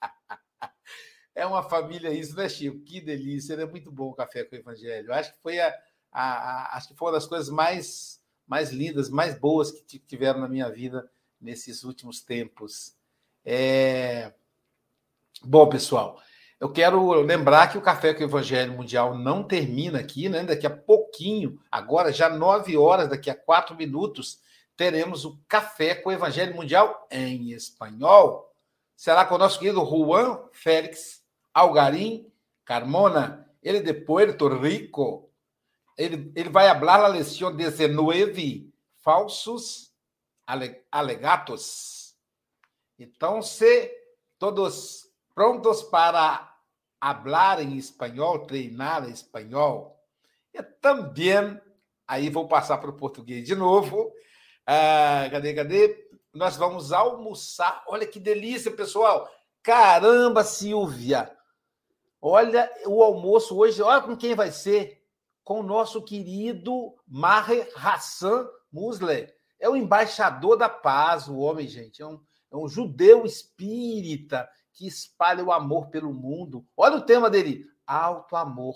[1.37, 2.79] É uma família isso, né, Chico?
[2.79, 5.13] Que delícia, é muito bom o café com o Evangelho.
[5.13, 5.67] Acho que foi a,
[6.09, 10.39] a, a, acho que foi uma das coisas mais, mais lindas, mais boas que tiveram
[10.39, 11.11] na minha vida
[11.41, 12.95] nesses últimos tempos.
[13.43, 14.31] É...
[15.43, 16.21] Bom, pessoal,
[16.59, 20.43] eu quero lembrar que o Café com o Evangelho Mundial não termina aqui, né?
[20.43, 24.39] Daqui a pouquinho, agora já nove horas, daqui a quatro minutos,
[24.77, 28.53] teremos o Café com o Evangelho Mundial em espanhol.
[28.95, 31.21] Será com o nosso querido Juan Félix
[31.53, 32.31] Algarim
[32.63, 35.29] Carmona, ele de Puerto Rico.
[35.97, 39.93] Ele, ele vai falar a lição 19, falsos
[40.91, 42.15] alegatos.
[42.97, 43.91] Então, se
[44.39, 45.04] todos
[45.35, 46.55] prontos para
[46.99, 49.99] falar em espanhol, treinar espanhol,
[50.53, 51.59] e também,
[52.07, 54.11] aí vou passar para o português de novo.
[54.65, 56.09] Ah, cadê, cadê?
[56.33, 57.83] Nós vamos almoçar.
[57.87, 59.29] Olha que delícia, pessoal.
[59.61, 61.29] Caramba, Silvia.
[62.21, 63.81] Olha o almoço hoje.
[63.81, 65.03] Olha com quem vai ser.
[65.43, 69.31] Com o nosso querido Maher Hassan Musle.
[69.59, 72.01] É o embaixador da paz, o homem, gente.
[72.01, 72.19] É um,
[72.51, 76.67] é um judeu espírita que espalha o amor pelo mundo.
[76.75, 78.75] Olha o tema dele: alto amor.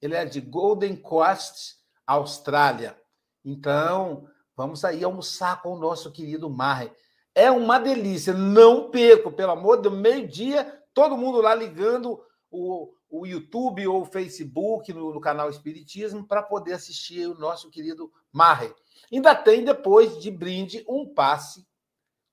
[0.00, 1.76] Ele é de Golden Coast,
[2.06, 2.98] Austrália.
[3.44, 6.92] Então, vamos aí almoçar com o nosso querido Marre.
[7.34, 8.32] É uma delícia.
[8.32, 14.06] Não perco, pelo amor de meio-dia, todo mundo lá ligando o, o YouTube ou o
[14.06, 18.72] Facebook no, no canal Espiritismo para poder assistir o nosso querido Marre.
[19.12, 21.66] Ainda tem, depois de brinde, um passe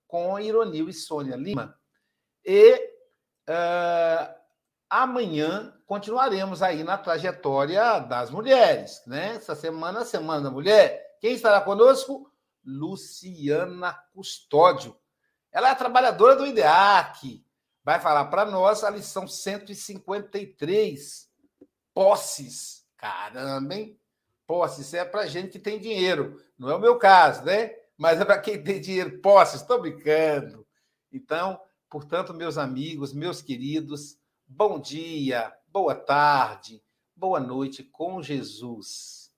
[0.07, 1.79] com Ironil e Sônia Lima.
[2.45, 2.75] E
[3.49, 4.33] uh,
[4.89, 9.35] amanhã continuaremos aí na trajetória das mulheres, né?
[9.35, 11.17] Essa semana, Semana da Mulher.
[11.19, 12.31] Quem estará conosco?
[12.63, 14.95] Luciana Custódio.
[15.51, 17.45] Ela é trabalhadora do IDEAC.
[17.83, 21.29] Vai falar para nós a lição 153.
[21.93, 22.85] Posses.
[22.95, 23.99] Caramba, hein?
[24.47, 26.41] Posses é para gente que tem dinheiro.
[26.57, 27.75] Não é o meu caso, né?
[27.97, 29.19] Mas é para quem tem dinheiro.
[29.19, 30.65] Posses, estou brincando.
[31.11, 31.59] Então,
[31.91, 34.17] Portanto, meus amigos, meus queridos,
[34.47, 36.81] bom dia, boa tarde,
[37.13, 39.29] boa noite com Jesus.